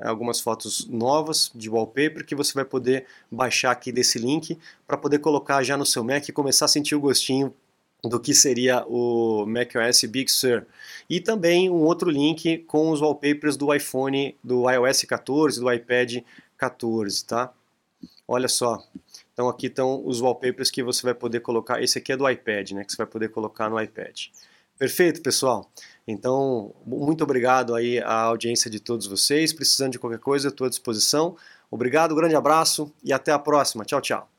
algumas 0.00 0.40
fotos 0.40 0.86
novas 0.86 1.50
de 1.54 1.70
wallpaper 1.70 2.24
que 2.24 2.34
você 2.34 2.52
vai 2.54 2.64
poder 2.64 3.06
baixar 3.30 3.70
aqui 3.70 3.90
desse 3.90 4.18
link 4.18 4.58
para 4.86 4.96
poder 4.96 5.18
colocar 5.18 5.62
já 5.62 5.76
no 5.76 5.86
seu 5.86 6.04
Mac 6.04 6.28
e 6.28 6.32
começar 6.32 6.66
a 6.66 6.68
sentir 6.68 6.94
o 6.94 7.00
gostinho 7.00 7.54
do 8.02 8.20
que 8.20 8.34
seria 8.34 8.84
o 8.86 9.46
macOS 9.46 10.04
Big 10.04 10.30
Sur. 10.30 10.66
E 11.08 11.20
também 11.20 11.70
um 11.70 11.82
outro 11.82 12.10
link 12.10 12.58
com 12.66 12.90
os 12.90 13.00
wallpapers 13.00 13.56
do 13.56 13.74
iPhone, 13.74 14.36
do 14.42 14.70
iOS 14.70 15.04
14, 15.04 15.60
do 15.60 15.72
iPad 15.72 16.18
14, 16.56 17.24
tá? 17.24 17.52
Olha 18.28 18.48
só. 18.48 18.82
Então 19.32 19.48
aqui 19.48 19.66
estão 19.66 20.02
os 20.04 20.20
wallpapers 20.20 20.70
que 20.70 20.82
você 20.82 21.02
vai 21.02 21.14
poder 21.14 21.40
colocar. 21.40 21.82
Esse 21.82 21.98
aqui 21.98 22.12
é 22.12 22.16
do 22.16 22.28
iPad, 22.28 22.72
né? 22.72 22.84
Que 22.84 22.92
você 22.92 22.98
vai 22.98 23.06
poder 23.06 23.28
colocar 23.28 23.68
no 23.68 23.80
iPad. 23.80 24.28
Perfeito, 24.78 25.22
pessoal. 25.22 25.70
Então, 26.06 26.74
muito 26.86 27.24
obrigado 27.24 27.74
aí 27.74 27.98
à 27.98 28.22
audiência 28.22 28.70
de 28.70 28.78
todos 28.78 29.06
vocês. 29.06 29.52
Precisando 29.52 29.92
de 29.92 29.98
qualquer 29.98 30.20
coisa, 30.20 30.48
estou 30.48 30.66
à 30.66 30.70
disposição. 30.70 31.36
Obrigado, 31.70 32.14
grande 32.14 32.36
abraço 32.36 32.92
e 33.02 33.12
até 33.12 33.32
a 33.32 33.38
próxima. 33.38 33.84
Tchau, 33.84 34.00
tchau. 34.00 34.35